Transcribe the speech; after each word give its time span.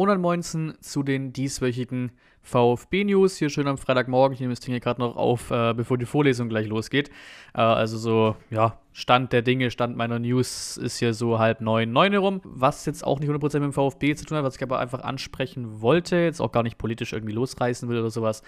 und 0.00 0.08
dann 0.08 0.22
moinsen 0.22 0.72
zu 0.80 1.02
den 1.02 1.34
dieswöchigen 1.34 2.12
VfB-News. 2.40 3.36
Hier 3.36 3.50
schön 3.50 3.68
am 3.68 3.76
Freitagmorgen. 3.76 4.32
Ich 4.32 4.40
nehme 4.40 4.52
das 4.52 4.60
Ding 4.60 4.72
hier 4.72 4.80
gerade 4.80 4.98
noch 4.98 5.14
auf, 5.14 5.50
äh, 5.50 5.74
bevor 5.74 5.98
die 5.98 6.06
Vorlesung 6.06 6.48
gleich 6.48 6.68
losgeht. 6.68 7.10
Äh, 7.52 7.60
also 7.60 7.98
so, 7.98 8.34
ja, 8.48 8.78
Stand 8.94 9.34
der 9.34 9.42
Dinge, 9.42 9.70
Stand 9.70 9.98
meiner 9.98 10.18
News 10.18 10.78
ist 10.78 11.00
hier 11.00 11.12
so 11.12 11.38
halb 11.38 11.60
neun, 11.60 11.92
neun 11.92 12.12
herum. 12.12 12.40
Was 12.44 12.86
jetzt 12.86 13.04
auch 13.04 13.20
nicht 13.20 13.28
100% 13.28 13.42
mit 13.60 13.64
dem 13.64 13.72
VfB 13.74 14.14
zu 14.14 14.24
tun 14.24 14.38
hat, 14.38 14.44
was 14.44 14.56
ich 14.56 14.62
aber 14.62 14.78
einfach 14.78 15.00
ansprechen 15.00 15.82
wollte, 15.82 16.16
jetzt 16.16 16.40
auch 16.40 16.50
gar 16.50 16.62
nicht 16.62 16.78
politisch 16.78 17.12
irgendwie 17.12 17.34
losreißen 17.34 17.86
will 17.90 17.98
oder 17.98 18.10
sowas, 18.10 18.42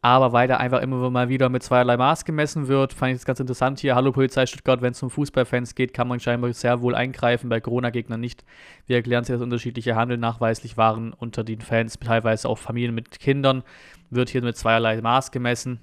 aber 0.00 0.32
weil 0.32 0.46
da 0.46 0.58
einfach 0.58 0.80
immer 0.80 1.10
mal 1.10 1.28
wieder 1.28 1.48
mit 1.48 1.62
zweierlei 1.62 1.96
Maß 1.96 2.24
gemessen 2.24 2.68
wird, 2.68 2.92
fand 2.92 3.12
ich 3.12 3.18
das 3.18 3.24
ganz 3.24 3.40
interessant 3.40 3.80
hier. 3.80 3.94
Hallo 3.94 4.12
Polizei 4.12 4.46
Stuttgart, 4.46 4.80
wenn 4.80 4.92
es 4.92 5.02
um 5.02 5.10
Fußballfans 5.10 5.74
geht, 5.74 5.92
kann 5.92 6.06
man 6.06 6.20
scheinbar 6.20 6.52
sehr 6.52 6.80
wohl 6.82 6.94
eingreifen, 6.94 7.48
bei 7.48 7.60
Corona-Gegnern 7.60 8.20
nicht. 8.20 8.44
Wir 8.86 8.96
erklären 8.96 9.24
sich, 9.24 9.34
dass 9.34 9.42
unterschiedliche 9.42 9.96
Handel 9.96 10.16
nachweislich 10.16 10.76
waren 10.76 11.12
unter 11.12 11.42
den 11.42 11.60
Fans, 11.60 11.98
teilweise 11.98 12.48
auch 12.48 12.58
Familien 12.58 12.94
mit 12.94 13.18
Kindern, 13.18 13.64
wird 14.10 14.28
hier 14.28 14.42
mit 14.42 14.56
zweierlei 14.56 15.00
Maß 15.00 15.32
gemessen. 15.32 15.80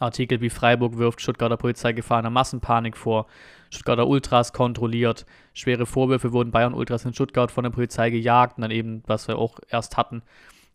Artikel 0.00 0.40
wie 0.40 0.50
Freiburg 0.50 0.98
wirft 0.98 1.20
Stuttgarter 1.20 1.56
Polizei 1.56 1.92
Gefahr 1.92 2.18
einer 2.18 2.30
Massenpanik 2.30 2.96
vor. 2.96 3.26
Stuttgarter 3.70 4.06
Ultras 4.06 4.52
kontrolliert. 4.52 5.24
Schwere 5.54 5.86
Vorwürfe 5.86 6.32
wurden 6.32 6.50
Bayern 6.50 6.74
Ultras 6.74 7.04
in 7.04 7.14
Stuttgart 7.14 7.50
von 7.50 7.64
der 7.64 7.70
Polizei 7.70 8.10
gejagt 8.10 8.58
und 8.58 8.62
dann 8.62 8.70
eben, 8.70 9.02
was 9.06 9.26
wir 9.26 9.38
auch 9.38 9.58
erst 9.68 9.96
hatten, 9.96 10.22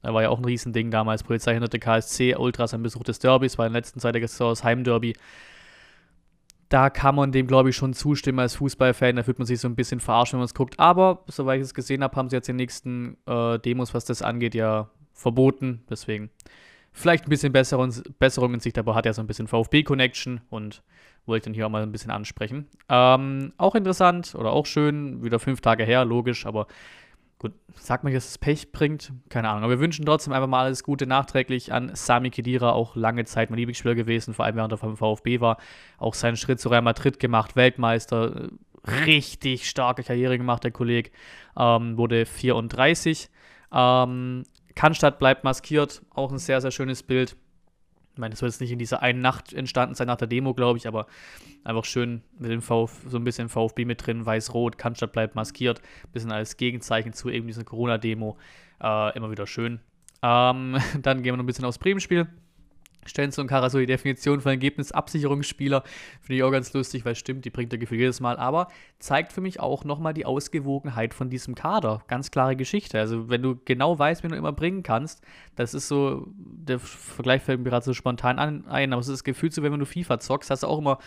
da 0.02 0.14
war 0.14 0.23
ja 0.23 0.30
auch 0.30 0.40
ein 0.40 0.46
Riesending 0.46 0.91
damals. 0.91 1.23
Polizei 1.23 1.54
hinderte 1.54 1.80
KSC, 1.80 2.36
Ultras 2.36 2.73
am 2.73 2.84
Besuch 2.84 3.04
des 3.04 3.20
Derbys, 3.20 3.58
war 3.58 3.68
in 3.68 3.73
der 3.73 3.82
letzten 3.82 4.00
Zeit 4.00 4.16
das 4.16 4.64
Heimderby. 4.64 5.16
Da 6.70 6.90
kann 6.90 7.16
man 7.16 7.32
dem, 7.32 7.48
glaube 7.48 7.70
ich, 7.70 7.76
schon 7.76 7.94
zustimmen 7.94 8.40
als 8.40 8.55
Fußballfan. 8.55 9.18
Da 9.18 9.24
fühlt 9.24 9.40
man 9.40 9.46
sich 9.46 9.60
so 9.60 9.68
ein 9.68 9.76
bisschen 9.76 10.00
verarscht, 10.00 10.34
wenn 10.34 10.40
man 10.40 10.46
es 10.46 10.54
guckt. 10.54 10.80
Aber, 10.80 11.24
soweit 11.27 11.57
ich 11.57 11.66
es 11.66 11.74
gesehen 11.74 12.02
habe, 12.02 12.16
haben 12.16 12.29
sie 12.29 12.38
jetzt 12.38 12.48
die 12.48 12.54
nächsten 12.54 13.18
äh, 13.26 13.60
Demos, 13.60 13.94
was 13.94 14.05
das 14.05 14.22
angeht, 14.22 14.55
ja 14.55 14.90
verboten. 15.13 15.84
Deswegen 15.90 16.29
vielleicht 16.91 17.26
ein 17.26 17.29
bisschen 17.29 17.54
Besserung, 17.54 17.94
Besserung 18.20 18.54
in 18.54 18.60
Sicht, 18.60 18.77
aber 18.77 18.96
hat 18.96 19.05
ja 19.05 19.13
so 19.13 19.22
ein 19.22 19.27
bisschen 19.27 19.48
VfB-Connection 19.48 20.41
und 20.49 20.82
wollte 21.26 21.46
dann 21.46 21.54
hier 21.54 21.66
auch 21.68 21.70
mal 21.70 21.84
ein 21.84 21.91
bisschen 21.91 22.12
ansprechen. 22.12 22.68
Ähm, 22.90 23.54
auch 23.57 23.76
interessant 23.76 24.35
oder 24.35 24.52
auch 24.52 24.66
schön, 24.66 25.24
wieder 25.24 25.40
fünf 25.40 25.62
Tage 25.62 25.84
her, 25.84 26.04
logisch, 26.05 26.46
aber 26.46 26.68
Gut, 27.42 27.54
sagt 27.74 28.04
man, 28.04 28.14
dass 28.14 28.28
es 28.28 28.38
Pech 28.38 28.72
bringt? 28.72 29.14
Keine 29.30 29.50
Ahnung. 29.50 29.64
Aber 29.64 29.72
wir 29.72 29.80
wünschen 29.80 30.06
trotzdem 30.06 30.32
einfach 30.32 30.48
mal 30.48 30.64
alles 30.64 30.84
Gute 30.84 31.08
nachträglich 31.08 31.74
an 31.74 31.90
Sami 31.96 32.30
Khedira, 32.30 32.72
auch 32.72 32.96
lange 32.96 33.26
Zeit 33.26 33.50
mein 33.50 33.58
Lieblingsspieler 33.58 33.96
gewesen, 33.96 34.36
vor 34.36 34.46
allem 34.46 34.58
während 34.58 34.72
er 34.72 34.78
vom 34.78 34.96
VfB 34.96 35.40
war. 35.40 35.58
Auch 35.98 36.14
seinen 36.14 36.38
Schritt 36.38 36.60
zu 36.60 36.70
Real 36.70 36.84
Madrid 36.84 37.20
gemacht, 37.20 37.56
Weltmeister, 37.56 38.50
richtig 39.08 39.68
starke 39.68 40.04
Karriere 40.04 40.38
gemacht, 40.38 40.64
der 40.64 40.70
Kollege. 40.70 41.10
Ähm, 41.58 41.98
wurde 41.98 42.28
34. 42.28 43.32
Ähm, 43.74 44.44
Cannstatt 44.76 45.18
bleibt 45.18 45.44
maskiert, 45.44 46.04
auch 46.12 46.32
ein 46.32 46.38
sehr, 46.38 46.62
sehr 46.62 46.70
schönes 46.70 47.02
Bild. 47.02 47.36
Meine, 48.22 48.32
das 48.32 48.40
soll 48.40 48.48
jetzt 48.48 48.62
nicht 48.62 48.72
in 48.72 48.80
dieser 48.80 49.02
einen 49.02 49.20
Nacht 49.20 49.52
entstanden 49.52 49.96
sein 49.96 50.08
nach 50.08 50.16
der 50.16 50.27
Demo, 50.27 50.54
glaube 50.54 50.77
ich, 50.77 50.88
aber 50.88 51.08
einfach 51.64 51.84
schön 51.84 52.22
mit 52.40 52.52
dem 52.52 52.62
VfB, 52.62 53.10
so 53.10 53.18
ein 53.18 53.24
bisschen 53.26 53.50
VfB 53.50 53.84
mit 53.84 54.05
drin, 54.05 54.26
weiß-rot, 54.26 54.78
Cannstatt 54.78 55.12
bleibt 55.12 55.36
maskiert, 55.36 55.82
bisschen 56.13 56.32
als 56.32 56.55
Gegenzeichen 56.55 57.12
zu 57.13 57.30
eben 57.30 57.48
dieser 57.48 57.66
Corona-Demo. 57.66 58.38
Äh, 58.82 59.18
immer 59.18 59.30
wieder 59.30 59.46
schön. 59.46 59.80
Ähm, 60.22 60.78
dann 61.02 61.24
gehen 61.24 61.34
wir 61.34 61.38
noch 61.38 61.44
ein 61.44 61.48
bisschen 61.48 61.66
aufs 61.66 61.80
Bremen-Spiel. 61.80 62.28
Stenzel 63.05 63.41
und 63.41 63.48
Kara 63.48 63.70
so 63.70 63.80
die 63.80 63.85
Definition 63.85 64.41
von 64.41 64.52
Ergebnisabsicherungsspieler. 64.52 65.84
Finde 66.22 66.38
ich 66.38 66.44
auch 66.44 66.52
ganz 66.52 66.72
lustig, 66.74 67.06
weil 67.06 67.16
stimmt, 67.16 67.46
die 67.46 67.50
bringt 67.50 67.74
er 67.74 67.80
gefühlt 67.80 68.00
jedes 68.00 68.19
Mal. 68.19 68.38
Aber 68.38 68.68
zeigt 69.00 69.34
für 69.34 69.41
mich 69.41 69.59
auch 69.59 69.84
nochmal 69.84 70.13
die 70.13 70.25
Ausgewogenheit 70.25 71.13
von 71.13 71.29
diesem 71.29 71.56
Kader. 71.56 72.03
Ganz 72.07 72.31
klare 72.31 72.56
Geschichte. 72.56 73.00
Also, 73.00 73.29
wenn 73.29 73.41
du 73.41 73.59
genau 73.66 73.97
weißt, 73.97 74.24
wen 74.24 74.31
du 74.31 74.38
immer 74.38 74.53
bringen 74.53 74.84
kannst, 74.84 75.22
das 75.56 75.73
ist 75.73 75.88
so, 75.88 76.28
der 76.35 76.79
Vergleich 76.79 77.41
fällt 77.41 77.59
mir 77.59 77.69
gerade 77.69 77.85
so 77.85 77.94
spontan 77.94 78.39
an, 78.39 78.67
ein, 78.67 78.94
aber 78.94 79.01
es 79.01 79.07
ist 79.07 79.13
das 79.13 79.23
Gefühl 79.23 79.51
so, 79.51 79.63
wenn 79.63 79.78
du 79.78 79.85
FIFA 79.85 80.19
zockst, 80.19 80.50
hast 80.50 80.63
du 80.63 80.68
auch 80.68 80.79
immer 80.79 81.00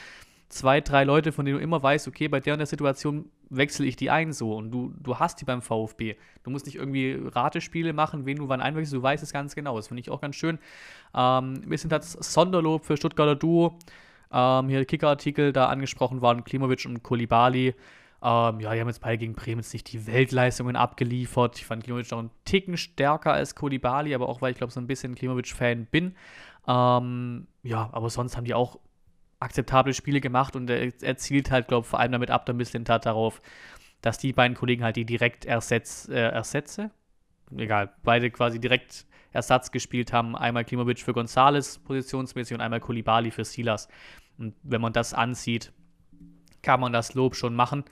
zwei, 0.54 0.80
drei 0.80 1.02
Leute, 1.02 1.32
von 1.32 1.44
denen 1.44 1.58
du 1.58 1.62
immer 1.62 1.82
weißt, 1.82 2.06
okay, 2.06 2.28
bei 2.28 2.38
der 2.38 2.54
und 2.54 2.58
der 2.58 2.66
Situation 2.66 3.28
wechsle 3.50 3.86
ich 3.86 3.96
die 3.96 4.10
ein 4.10 4.32
so 4.32 4.54
und 4.54 4.70
du, 4.70 4.94
du 5.00 5.18
hast 5.18 5.40
die 5.40 5.44
beim 5.44 5.60
VfB. 5.60 6.14
Du 6.44 6.50
musst 6.50 6.66
nicht 6.66 6.76
irgendwie 6.76 7.20
Ratespiele 7.20 7.92
machen, 7.92 8.24
wen 8.24 8.38
du 8.38 8.48
wann 8.48 8.60
einwechselst, 8.60 8.94
du 8.94 9.02
weißt 9.02 9.22
es 9.22 9.32
ganz 9.32 9.56
genau. 9.56 9.76
Das 9.76 9.88
finde 9.88 10.00
ich 10.00 10.10
auch 10.10 10.20
ganz 10.20 10.36
schön. 10.36 10.60
Ähm, 11.12 11.54
ein 11.54 11.68
bisschen 11.68 11.90
das 11.90 12.12
Sonderlob 12.12 12.84
für 12.84 12.96
Stuttgarter 12.96 13.34
Duo. 13.34 13.78
Ähm, 14.32 14.68
hier 14.68 14.84
Kicker-Artikel 14.84 15.52
da 15.52 15.66
angesprochen 15.66 16.22
waren, 16.22 16.44
Klimovic 16.44 16.86
und 16.86 17.02
Kolibali. 17.02 17.74
Ähm, 18.22 18.60
ja, 18.60 18.74
die 18.74 18.80
haben 18.80 18.88
jetzt 18.88 19.00
beide 19.00 19.18
gegen 19.18 19.34
Bremen 19.34 19.60
jetzt 19.60 19.72
nicht 19.72 19.92
die 19.92 20.06
Weltleistungen 20.06 20.76
abgeliefert. 20.76 21.58
Ich 21.58 21.66
fand 21.66 21.82
Klimovic 21.82 22.10
noch 22.12 22.20
einen 22.20 22.30
Ticken 22.44 22.76
stärker 22.76 23.32
als 23.32 23.56
Kolibali, 23.56 24.14
aber 24.14 24.28
auch 24.28 24.40
weil 24.40 24.52
ich 24.52 24.58
glaube, 24.58 24.72
so 24.72 24.80
ein 24.80 24.86
bisschen 24.86 25.16
Klimovic-Fan 25.16 25.86
bin. 25.86 26.14
Ähm, 26.68 27.48
ja, 27.64 27.90
aber 27.92 28.08
sonst 28.08 28.36
haben 28.36 28.44
die 28.44 28.54
auch 28.54 28.78
akzeptable 29.44 29.94
Spiele 29.94 30.20
gemacht 30.20 30.56
und 30.56 30.68
er, 30.70 30.92
er 31.00 31.16
zielt 31.16 31.50
halt, 31.50 31.68
glaube 31.68 31.84
ich, 31.84 31.90
vor 31.90 32.00
allem 32.00 32.12
damit 32.12 32.30
ab, 32.30 32.46
der 32.46 32.54
Misslintat 32.54 33.06
darauf, 33.06 33.40
dass 34.00 34.18
die 34.18 34.32
beiden 34.32 34.56
Kollegen 34.56 34.84
halt 34.84 34.96
die 34.96 35.04
direkt 35.04 35.44
ersetz, 35.44 36.08
äh, 36.08 36.14
ersetze, 36.14 36.90
egal, 37.56 37.92
beide 38.02 38.30
quasi 38.30 38.58
direkt 38.58 39.06
Ersatz 39.32 39.70
gespielt 39.72 40.12
haben. 40.12 40.36
Einmal 40.36 40.64
Klimovic 40.64 41.00
für 41.00 41.12
Gonzales 41.12 41.78
positionsmäßig 41.78 42.54
und 42.54 42.60
einmal 42.60 42.80
Kulibali 42.80 43.30
für 43.30 43.44
Silas. 43.44 43.88
Und 44.38 44.54
wenn 44.62 44.80
man 44.80 44.92
das 44.92 45.12
ansieht, 45.12 45.72
kann 46.62 46.80
man 46.80 46.92
das 46.92 47.14
Lob 47.14 47.34
schon 47.34 47.54
machen. 47.54 47.84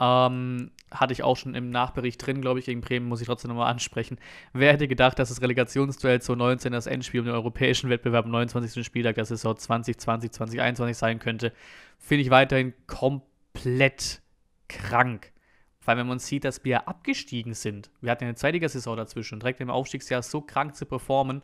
Ähm, 0.00 0.70
hatte 0.90 1.12
ich 1.12 1.22
auch 1.22 1.36
schon 1.36 1.54
im 1.54 1.70
Nachbericht 1.70 2.24
drin, 2.24 2.40
glaube 2.40 2.60
ich, 2.60 2.66
gegen 2.66 2.80
Bremen, 2.80 3.08
muss 3.08 3.20
ich 3.20 3.26
trotzdem 3.26 3.48
nochmal 3.48 3.70
ansprechen. 3.70 4.18
Wer 4.52 4.72
hätte 4.72 4.88
gedacht, 4.88 5.18
dass 5.18 5.28
das 5.28 5.42
Relegationsduell 5.42 6.22
zu 6.22 6.34
19 6.34 6.72
das 6.72 6.86
Endspiel 6.86 7.20
um 7.20 7.26
den 7.26 7.34
europäischen 7.34 7.90
Wettbewerb 7.90 8.26
am 8.26 8.30
29. 8.30 8.84
Spieltag 8.84 9.16
der 9.16 9.24
Saison 9.24 9.56
2020, 9.56 10.32
2021 10.32 10.96
sein 10.96 11.18
könnte, 11.18 11.52
finde 11.98 12.22
ich 12.22 12.30
weiterhin 12.30 12.72
komplett 12.86 14.22
krank. 14.68 15.32
Vor 15.80 15.92
allem, 15.92 16.00
wenn 16.00 16.08
man 16.08 16.18
sieht, 16.18 16.44
dass 16.44 16.64
wir 16.64 16.88
abgestiegen 16.88 17.54
sind. 17.54 17.90
Wir 18.00 18.10
hatten 18.10 18.24
eine 18.24 18.34
Zweitliga-Saison 18.34 18.96
dazwischen. 18.96 19.38
Direkt 19.38 19.60
im 19.60 19.70
Aufstiegsjahr 19.70 20.22
so 20.22 20.40
krank 20.40 20.74
zu 20.74 20.84
performen, 20.84 21.42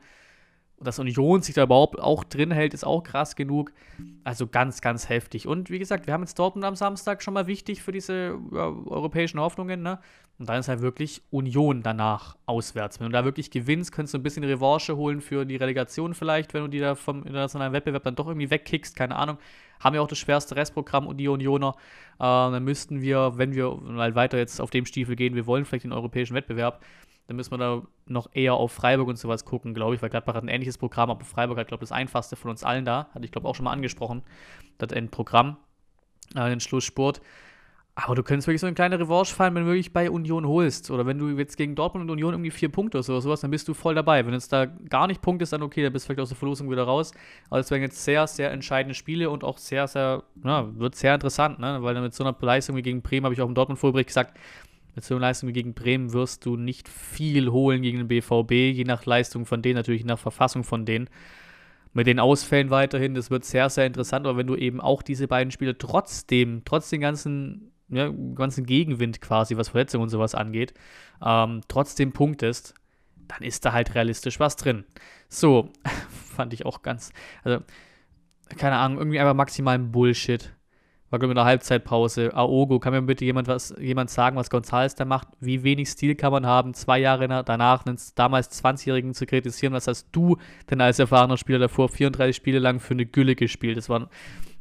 dass 0.82 0.98
Union 0.98 1.42
sich 1.42 1.54
da 1.54 1.64
überhaupt 1.64 2.00
auch 2.00 2.24
drin 2.24 2.50
hält, 2.50 2.74
ist 2.74 2.84
auch 2.84 3.02
krass 3.02 3.36
genug. 3.36 3.72
Also 4.24 4.46
ganz, 4.46 4.80
ganz 4.80 5.08
heftig. 5.08 5.46
Und 5.46 5.70
wie 5.70 5.78
gesagt, 5.78 6.06
wir 6.06 6.14
haben 6.14 6.22
jetzt 6.22 6.38
Dortmund 6.38 6.64
am 6.64 6.76
Samstag 6.76 7.22
schon 7.22 7.34
mal 7.34 7.46
wichtig 7.46 7.82
für 7.82 7.92
diese 7.92 8.38
ja, 8.52 8.66
europäischen 8.66 9.40
Hoffnungen. 9.40 9.82
Ne? 9.82 9.98
Und 10.38 10.48
dann 10.48 10.58
ist 10.58 10.68
halt 10.68 10.80
wirklich 10.80 11.22
Union 11.30 11.82
danach 11.82 12.36
auswärts. 12.46 12.98
Wenn 12.98 13.06
du 13.06 13.12
da 13.12 13.24
wirklich 13.24 13.50
gewinnst, 13.50 13.92
könntest 13.92 14.14
du 14.14 14.18
ein 14.18 14.22
bisschen 14.22 14.44
Revanche 14.44 14.96
holen 14.96 15.20
für 15.20 15.44
die 15.44 15.56
Relegation 15.56 16.14
vielleicht, 16.14 16.54
wenn 16.54 16.62
du 16.62 16.68
die 16.68 16.78
da 16.78 16.94
vom 16.94 17.24
internationalen 17.24 17.72
Wettbewerb 17.72 18.02
dann 18.02 18.16
doch 18.16 18.26
irgendwie 18.26 18.50
wegkickst. 18.50 18.96
Keine 18.96 19.16
Ahnung. 19.16 19.38
Haben 19.80 19.94
ja 19.94 20.00
auch 20.00 20.08
das 20.08 20.18
schwerste 20.18 20.56
Restprogramm 20.56 21.06
und 21.06 21.16
die 21.18 21.28
Unioner. 21.28 21.74
Äh, 22.18 22.22
dann 22.24 22.64
müssten 22.64 23.02
wir, 23.02 23.32
wenn 23.36 23.54
wir 23.54 23.74
mal 23.74 24.14
weiter 24.14 24.38
jetzt 24.38 24.60
auf 24.60 24.70
dem 24.70 24.86
Stiefel 24.86 25.16
gehen, 25.16 25.34
wir 25.34 25.46
wollen 25.46 25.64
vielleicht 25.64 25.84
den 25.84 25.92
europäischen 25.92 26.34
Wettbewerb, 26.34 26.80
dann 27.26 27.36
müssen 27.36 27.52
wir 27.52 27.58
da 27.58 27.82
noch 28.06 28.28
eher 28.32 28.54
auf 28.54 28.72
Freiburg 28.72 29.08
und 29.08 29.16
sowas 29.16 29.44
gucken, 29.44 29.74
glaube 29.74 29.94
ich, 29.94 30.02
weil 30.02 30.10
Gladbach 30.10 30.34
hat 30.34 30.44
ein 30.44 30.48
ähnliches 30.48 30.78
Programm, 30.78 31.10
aber 31.10 31.24
Freiburg 31.24 31.58
hat, 31.58 31.68
glaube 31.68 31.84
ich, 31.84 31.88
das 31.88 31.96
einfachste 31.96 32.36
von 32.36 32.50
uns 32.50 32.64
allen 32.64 32.84
da. 32.84 33.08
Hatte 33.14 33.24
ich, 33.24 33.32
glaube 33.32 33.48
auch 33.48 33.54
schon 33.54 33.64
mal 33.64 33.72
angesprochen, 33.72 34.22
das 34.78 34.92
Endprogramm, 34.92 35.56
äh, 36.34 36.48
den 36.48 36.60
Schlusssport. 36.60 37.20
Aber 37.94 38.14
du 38.14 38.22
könntest 38.22 38.48
wirklich 38.48 38.62
so 38.62 38.66
eine 38.66 38.74
kleine 38.74 38.98
Revanche 38.98 39.34
fallen, 39.34 39.54
wenn 39.54 39.64
du 39.64 39.68
wirklich 39.68 39.92
bei 39.92 40.10
Union 40.10 40.46
holst. 40.46 40.90
Oder 40.90 41.04
wenn 41.04 41.18
du 41.18 41.28
jetzt 41.28 41.58
gegen 41.58 41.74
Dortmund 41.74 42.04
und 42.04 42.10
Union 42.10 42.32
irgendwie 42.32 42.50
vier 42.50 42.70
Punkte 42.70 42.98
oder 42.98 43.20
sowas, 43.20 43.42
dann 43.42 43.50
bist 43.50 43.68
du 43.68 43.74
voll 43.74 43.94
dabei. 43.94 44.24
Wenn 44.24 44.32
jetzt 44.32 44.50
da 44.50 44.64
gar 44.64 45.06
nicht 45.06 45.20
punktest, 45.20 45.52
dann 45.52 45.62
okay, 45.62 45.82
dann 45.82 45.92
bist 45.92 46.04
du 46.04 46.08
vielleicht 46.08 46.20
aus 46.20 46.30
der 46.30 46.38
Verlosung 46.38 46.70
wieder 46.70 46.84
raus. 46.84 47.12
Aber 47.50 47.60
es 47.60 47.70
wären 47.70 47.82
jetzt 47.82 48.02
sehr, 48.02 48.26
sehr 48.26 48.50
entscheidende 48.50 48.94
Spiele 48.94 49.28
und 49.28 49.44
auch 49.44 49.58
sehr, 49.58 49.86
sehr, 49.88 50.22
ja, 50.42 50.74
wird 50.78 50.94
sehr 50.94 51.14
interessant, 51.14 51.58
ne? 51.58 51.82
Weil 51.82 51.92
dann 51.92 52.02
mit 52.02 52.14
so 52.14 52.24
einer 52.24 52.34
Leistung 52.40 52.76
wie 52.76 52.82
gegen 52.82 53.02
Bremen, 53.02 53.24
habe 53.24 53.34
ich 53.34 53.42
auch 53.42 53.48
im 53.48 53.54
Dortmund-Vorbericht 53.54 54.08
gesagt, 54.08 54.38
mit 54.94 55.04
so 55.04 55.14
einer 55.14 55.22
Leistung 55.22 55.52
gegen 55.52 55.74
Bremen 55.74 56.12
wirst 56.12 56.44
du 56.44 56.56
nicht 56.56 56.88
viel 56.88 57.50
holen 57.50 57.82
gegen 57.82 57.98
den 57.98 58.08
BVB, 58.08 58.52
je 58.52 58.84
nach 58.84 59.06
Leistung 59.06 59.46
von 59.46 59.62
denen, 59.62 59.76
natürlich 59.76 60.04
nach 60.04 60.18
Verfassung 60.18 60.64
von 60.64 60.84
denen. 60.84 61.08
Mit 61.94 62.06
den 62.06 62.18
Ausfällen 62.18 62.70
weiterhin, 62.70 63.14
das 63.14 63.30
wird 63.30 63.44
sehr, 63.44 63.68
sehr 63.68 63.86
interessant, 63.86 64.26
aber 64.26 64.38
wenn 64.38 64.46
du 64.46 64.56
eben 64.56 64.80
auch 64.80 65.02
diese 65.02 65.28
beiden 65.28 65.50
Spiele 65.50 65.76
trotzdem, 65.76 66.62
trotz 66.64 66.90
den 66.90 67.00
ganzen, 67.00 67.72
ja, 67.88 68.10
ganzen 68.34 68.64
Gegenwind 68.64 69.20
quasi, 69.20 69.56
was 69.56 69.70
Verletzungen 69.70 70.04
und 70.04 70.08
sowas 70.08 70.34
angeht, 70.34 70.72
ähm, 71.24 71.60
trotzdem 71.68 72.12
punktest, 72.12 72.74
dann 73.28 73.42
ist 73.42 73.64
da 73.64 73.72
halt 73.72 73.94
realistisch 73.94 74.40
was 74.40 74.56
drin. 74.56 74.84
So, 75.28 75.70
fand 76.34 76.54
ich 76.54 76.64
auch 76.66 76.82
ganz, 76.82 77.12
also, 77.44 77.62
keine 78.56 78.76
Ahnung, 78.76 78.98
irgendwie 78.98 79.20
einfach 79.20 79.34
maximalen 79.34 79.92
Bullshit 79.92 80.54
war 81.12 81.18
glaube 81.18 81.32
ich 81.32 81.32
in 81.32 81.36
der 81.36 81.44
Halbzeitpause. 81.44 82.34
Aogo, 82.34 82.80
kann 82.80 82.94
mir 82.94 83.02
bitte 83.02 83.26
jemand 83.26 83.46
was 83.46 83.74
jemand 83.78 84.08
sagen, 84.08 84.36
was 84.36 84.50
González 84.50 84.96
da 84.96 85.04
macht? 85.04 85.28
Wie 85.40 85.62
wenig 85.62 85.90
Stil 85.90 86.14
kann 86.14 86.32
man 86.32 86.46
haben, 86.46 86.72
zwei 86.72 86.98
Jahre 86.98 87.28
danach 87.44 87.84
einen 87.84 87.98
damals 88.14 88.50
20-Jährigen 88.64 89.12
zu 89.12 89.26
kritisieren? 89.26 89.74
Was 89.74 89.86
hast 89.86 90.08
du 90.12 90.38
denn 90.70 90.80
als 90.80 90.98
erfahrener 90.98 91.36
Spieler 91.36 91.58
davor 91.58 91.90
34 91.90 92.34
Spiele 92.34 92.58
lang 92.58 92.80
für 92.80 92.94
eine 92.94 93.04
Gülle 93.04 93.36
gespielt? 93.36 93.76
Das 93.76 93.90
war 93.90 94.08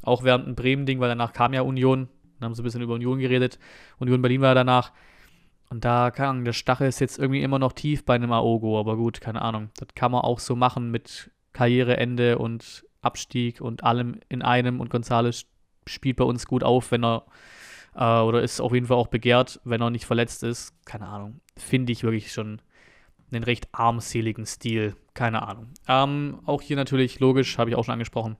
auch 0.03 0.23
während 0.23 0.45
ein 0.45 0.55
Bremen-Ding, 0.55 0.99
weil 0.99 1.07
danach 1.07 1.31
kam 1.31 1.53
ja 1.53 1.61
Union. 1.61 2.09
Dann 2.39 2.47
haben 2.47 2.55
sie 2.55 2.61
ein 2.61 2.65
bisschen 2.65 2.81
über 2.81 2.95
Union 2.95 3.19
geredet. 3.19 3.57
Union 3.99 4.21
Berlin 4.21 4.41
war 4.41 4.53
danach. 4.53 4.91
Und 5.69 5.85
da, 5.85 6.11
keine 6.11 6.29
Ahnung, 6.29 6.43
der 6.43 6.51
Stachel 6.51 6.89
ist 6.89 6.99
jetzt 6.99 7.17
irgendwie 7.17 7.43
immer 7.43 7.59
noch 7.59 7.71
tief 7.71 8.03
bei 8.03 8.15
einem 8.15 8.33
Aogo, 8.33 8.77
aber 8.77 8.97
gut, 8.97 9.21
keine 9.21 9.41
Ahnung. 9.41 9.69
Das 9.77 9.87
kann 9.95 10.11
man 10.11 10.19
auch 10.19 10.39
so 10.39 10.57
machen 10.57 10.91
mit 10.91 11.31
Karriereende 11.53 12.39
und 12.39 12.83
Abstieg 13.01 13.61
und 13.61 13.85
allem 13.85 14.19
in 14.27 14.41
einem. 14.41 14.81
Und 14.81 14.89
Gonzales 14.89 15.45
spielt 15.85 16.17
bei 16.17 16.23
uns 16.23 16.45
gut 16.45 16.63
auf, 16.63 16.91
wenn 16.91 17.03
er, 17.03 17.25
äh, 17.95 18.21
oder 18.21 18.41
ist 18.41 18.61
auf 18.61 18.73
jeden 18.73 18.87
Fall 18.87 18.97
auch 18.97 19.07
begehrt, 19.07 19.59
wenn 19.63 19.81
er 19.81 19.89
nicht 19.89 20.05
verletzt 20.05 20.43
ist. 20.43 20.73
Keine 20.85 21.07
Ahnung. 21.07 21.41
Finde 21.57 21.91
ich 21.91 22.03
wirklich 22.03 22.31
schon 22.31 22.61
einen 23.31 23.43
recht 23.43 23.67
armseligen 23.71 24.45
Stil. 24.45 24.95
Keine 25.13 25.47
Ahnung. 25.47 25.67
Ähm, 25.87 26.39
auch 26.45 26.61
hier 26.61 26.75
natürlich 26.75 27.19
logisch, 27.19 27.57
habe 27.57 27.69
ich 27.69 27.75
auch 27.75 27.85
schon 27.85 27.93
angesprochen. 27.93 28.37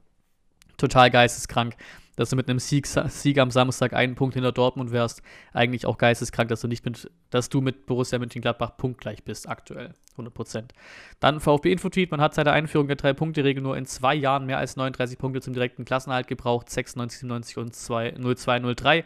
Total 0.77 1.11
geisteskrank 1.11 1.75
dass 2.21 2.29
du 2.29 2.35
mit 2.35 2.49
einem 2.49 2.59
Sieg, 2.59 2.87
Sieg 2.87 3.39
am 3.39 3.51
Samstag 3.51 3.93
einen 3.93 4.15
Punkt 4.15 4.35
hinter 4.35 4.51
Dortmund 4.51 4.91
wärst, 4.91 5.21
eigentlich 5.53 5.85
auch 5.85 5.97
geisteskrank, 5.97 6.49
dass 6.49 6.61
du 6.61 6.67
nicht 6.67 6.85
mit, 6.85 7.09
dass 7.29 7.49
du 7.49 7.61
mit 7.61 7.85
Borussia 7.85 8.19
Mönchengladbach 8.19 8.77
punktgleich 8.77 9.23
bist, 9.23 9.49
aktuell. 9.49 9.93
100%. 10.17 10.65
Dann 11.19 11.39
VfB-Infotweet, 11.39 12.11
man 12.11 12.21
hat 12.21 12.33
seit 12.33 12.45
der 12.45 12.53
Einführung 12.53 12.87
der 12.87 12.97
Drei-Punkte-Regel 12.97 13.63
nur 13.63 13.77
in 13.77 13.85
zwei 13.85 14.13
Jahren 14.13 14.45
mehr 14.45 14.57
als 14.57 14.75
39 14.75 15.17
Punkte 15.17 15.41
zum 15.41 15.53
direkten 15.53 15.85
Klassenhalt 15.85 16.27
gebraucht, 16.27 16.69
96, 16.69 17.21
97 17.21 17.57
und 17.57 17.75
2, 17.75 18.15
02, 18.35 18.73
03 18.75 19.03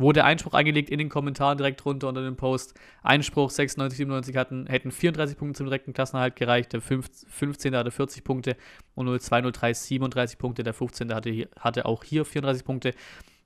wurde 0.00 0.24
Einspruch 0.24 0.54
eingelegt 0.54 0.90
in 0.90 0.98
den 0.98 1.08
Kommentaren 1.08 1.58
direkt 1.58 1.84
drunter 1.84 2.08
unter 2.08 2.22
dem 2.22 2.36
Post. 2.36 2.74
Einspruch 3.02 3.50
96, 3.50 3.98
97 3.98 4.36
hatten, 4.36 4.66
hätten 4.66 4.90
34 4.90 5.36
Punkte 5.36 5.58
zum 5.58 5.66
direkten 5.66 5.92
Klassenerhalt 5.92 6.36
gereicht. 6.36 6.72
Der 6.72 6.80
15. 6.80 7.76
hatte 7.76 7.90
40 7.90 8.24
Punkte 8.24 8.56
und 8.94 9.06
0203 9.06 9.74
37 9.74 10.38
Punkte. 10.38 10.62
Der 10.62 10.74
15. 10.74 11.14
hatte, 11.14 11.48
hatte 11.58 11.86
auch 11.86 12.02
hier 12.04 12.24
34 12.24 12.64
Punkte. 12.64 12.94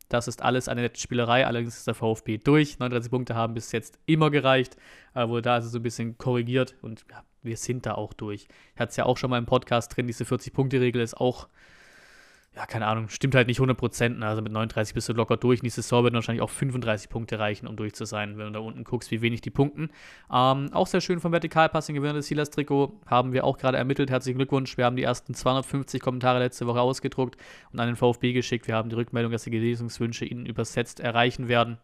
Das 0.09 0.29
ist 0.29 0.43
alles 0.43 0.69
eine 0.69 0.83
nette 0.83 1.01
Spielerei, 1.01 1.47
allerdings 1.47 1.77
ist 1.77 1.87
der 1.87 1.95
VfB 1.95 2.39
durch. 2.39 2.79
39 2.79 3.11
Punkte 3.11 3.35
haben 3.35 3.55
bis 3.55 3.73
jetzt 3.73 3.99
immer 4.07 4.31
gereicht. 4.31 4.77
Äh, 5.15 5.29
wurde 5.29 5.43
da 5.43 5.55
also 5.55 5.69
so 5.69 5.79
ein 5.79 5.83
bisschen 5.83 6.19
korrigiert 6.19 6.77
und 6.83 7.05
ja, 7.11 7.25
wir 7.43 7.57
sind 7.57 7.87
da 7.87 7.95
auch 7.95 8.13
durch. 8.13 8.47
Ich 8.75 8.81
hatte 8.81 8.91
es 8.91 8.97
ja 8.97 9.07
auch 9.07 9.17
schon 9.17 9.31
mal 9.31 9.39
im 9.39 9.47
Podcast 9.47 9.97
drin, 9.97 10.07
diese 10.07 10.25
40-Punkte-Regel 10.25 11.01
ist 11.01 11.17
auch 11.17 11.49
ja, 12.57 12.67
keine 12.67 12.87
Ahnung, 12.87 13.09
stimmt 13.09 13.35
halt 13.35 13.49
nicht 13.49 13.59
100%. 13.59 14.11
Ne? 14.11 14.27
Also 14.27 14.41
mit 14.41 14.53
39 14.53 14.95
bist 14.95 15.09
du 15.09 15.13
locker 15.13 15.37
durch. 15.37 15.61
Die 15.61 15.71
Saison 15.71 16.05
wird 16.05 16.15
wahrscheinlich 16.15 16.43
auch 16.43 16.51
35 16.51 17.09
Punkte 17.09 17.39
reichen, 17.39 17.67
um 17.67 17.75
durch 17.75 17.95
zu 17.95 18.05
sein, 18.05 18.39
wenn 18.39 18.47
du 18.47 18.53
da 18.53 18.59
unten 18.61 18.85
guckst, 18.85 19.11
wie 19.11 19.23
wenig 19.23 19.41
die 19.41 19.51
punkten. 19.51 19.91
Ähm, 20.33 20.73
auch 20.73 20.87
sehr 20.87 21.01
schön 21.01 21.19
vom 21.19 21.33
Vertikalpassing 21.33 21.97
Gewinner 21.97 22.15
des 22.15 22.29
Silas 22.29 22.51
Trikot 22.51 22.93
haben 23.07 23.33
wir 23.33 23.45
auch 23.45 23.59
gerade 23.59 23.77
ermittelt. 23.77 24.09
Herzlichen 24.09 24.39
Glückwunsch. 24.39 24.77
Wir 24.77 24.85
haben 24.85 24.97
die 24.97 25.03
ersten 25.03 25.35
250 25.35 26.01
Kommentare 26.01 26.39
letzte 26.39 26.67
Woche 26.69 26.81
ausgedruckt 26.81 27.37
und 27.73 27.81
an 27.81 27.89
den 27.89 27.97
VfB 27.97 28.33
geschickt. 28.33 28.69
Wir 28.69 28.77
haben 28.77 28.89
die 28.89 28.97
Rückmeldung, 28.97 29.33
dass 29.33 29.43
die 29.43 29.51
Genesungswünsche 29.51 30.25
ihnen 30.25 30.47
übersetzt 30.47 31.01
erreichen 31.01 31.49
werden. 31.49 31.79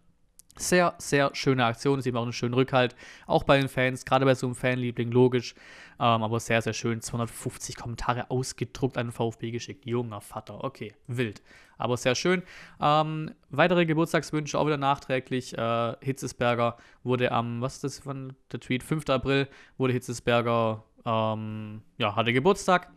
Sehr, 0.56 0.94
sehr 0.98 1.30
schöne 1.34 1.64
Aktion, 1.64 1.98
ist 1.98 2.06
eben 2.06 2.16
auch 2.16 2.26
ein 2.26 2.32
schöner 2.32 2.56
Rückhalt, 2.56 2.94
auch 3.26 3.44
bei 3.44 3.58
den 3.58 3.68
Fans, 3.68 4.04
gerade 4.04 4.26
bei 4.26 4.34
so 4.34 4.46
einem 4.46 4.54
Fanliebling, 4.54 5.10
logisch, 5.10 5.54
ähm, 5.98 6.22
aber 6.22 6.38
sehr, 6.40 6.60
sehr 6.60 6.72
schön. 6.72 7.00
250 7.00 7.76
Kommentare 7.76 8.30
ausgedruckt 8.30 8.98
an 8.98 9.06
den 9.06 9.12
VfB 9.12 9.52
geschickt. 9.52 9.86
Junger 9.86 10.20
Vater, 10.20 10.62
okay, 10.62 10.92
wild, 11.06 11.40
aber 11.78 11.96
sehr 11.96 12.14
schön. 12.14 12.42
Ähm, 12.80 13.32
weitere 13.48 13.86
Geburtstagswünsche 13.86 14.58
auch 14.58 14.66
wieder 14.66 14.76
nachträglich. 14.76 15.56
Äh, 15.56 15.94
Hitzesberger 16.00 16.76
wurde 17.04 17.32
am, 17.32 17.60
was 17.60 17.76
ist 17.76 17.84
das 17.84 17.98
von 18.00 18.34
der 18.52 18.60
Tweet, 18.60 18.82
5. 18.82 19.08
April 19.08 19.48
wurde 19.78 19.92
Hitzesberger, 19.94 20.84
ähm, 21.06 21.82
ja, 21.96 22.16
hatte 22.16 22.32
Geburtstag. 22.32 22.90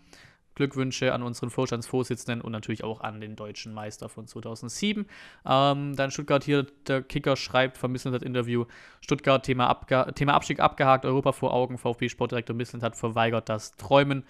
Glückwünsche 0.56 1.14
an 1.14 1.24
unseren 1.24 1.50
Vorstandsvorsitzenden 1.50 2.42
und 2.42 2.52
natürlich 2.52 2.84
auch 2.84 3.02
an 3.02 3.22
den 3.22 3.36
deutschen 3.36 3.74
Meister 3.74 4.10
von 4.10 4.28
2007. 4.28 5.06
Ähm, 5.46 5.96
dann 5.96 6.12
Stuttgart 6.12 6.44
hier, 6.44 6.66
der 6.88 7.02
Kicker 7.02 7.36
schreibt, 7.36 7.78
vermisselnd 7.78 8.16
das 8.16 8.24
Interview, 8.24 8.66
Stuttgart 9.02 9.44
Thema, 9.44 9.68
Abge 9.68 10.14
Thema 10.16 10.34
Abstieg 10.34 10.60
abgehakt, 10.60 11.06
Europa 11.06 11.32
vor 11.32 11.54
Augen, 11.54 11.78
VfB 11.78 12.10
Sportdirektor 12.10 12.56
Misselnd 12.56 12.84
hat 12.84 12.96
verweigert 12.96 13.50
das 13.50 13.76
Träumen. 13.76 14.24